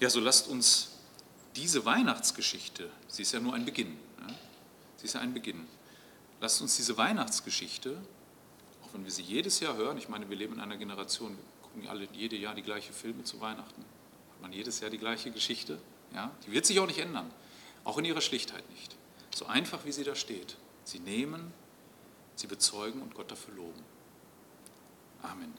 Ja, 0.00 0.10
so 0.10 0.18
lasst 0.18 0.48
uns 0.48 0.88
diese 1.56 1.84
Weihnachtsgeschichte, 1.84 2.90
sie 3.08 3.22
ist 3.22 3.32
ja 3.32 3.40
nur 3.40 3.54
ein 3.54 3.64
Beginn, 3.64 3.96
ne? 4.26 4.34
sie 4.96 5.04
ist 5.04 5.14
ja 5.14 5.20
ein 5.20 5.34
Beginn, 5.34 5.66
lasst 6.40 6.60
uns 6.62 6.76
diese 6.76 6.96
Weihnachtsgeschichte, 6.96 7.98
auch 8.82 8.94
wenn 8.94 9.04
wir 9.04 9.10
sie 9.10 9.22
jedes 9.22 9.60
Jahr 9.60 9.76
hören, 9.76 9.98
ich 9.98 10.08
meine, 10.08 10.28
wir 10.28 10.36
leben 10.36 10.54
in 10.54 10.60
einer 10.60 10.76
Generation, 10.76 11.36
wir 11.36 11.62
gucken 11.62 11.88
alle 11.88 12.08
jede 12.12 12.36
Jahr 12.36 12.54
die 12.54 12.62
gleichen 12.62 12.94
Filme 12.94 13.24
zu 13.24 13.40
Weihnachten, 13.40 13.84
hat 14.32 14.40
man 14.40 14.52
jedes 14.52 14.80
Jahr 14.80 14.90
die 14.90 14.98
gleiche 14.98 15.30
Geschichte, 15.30 15.78
ja? 16.14 16.30
die 16.46 16.52
wird 16.52 16.66
sich 16.66 16.80
auch 16.80 16.86
nicht 16.86 16.98
ändern, 16.98 17.30
auch 17.84 17.98
in 17.98 18.04
ihrer 18.04 18.20
Schlichtheit 18.20 18.68
nicht. 18.70 18.96
So 19.34 19.46
einfach, 19.46 19.84
wie 19.84 19.92
sie 19.92 20.02
da 20.02 20.16
steht. 20.16 20.56
Sie 20.84 20.98
nehmen 20.98 21.52
sie 22.40 22.46
bezeugen 22.46 23.02
und 23.02 23.14
Gott 23.14 23.30
dafür 23.30 23.54
loben. 23.54 23.84
Amen. 25.22 25.52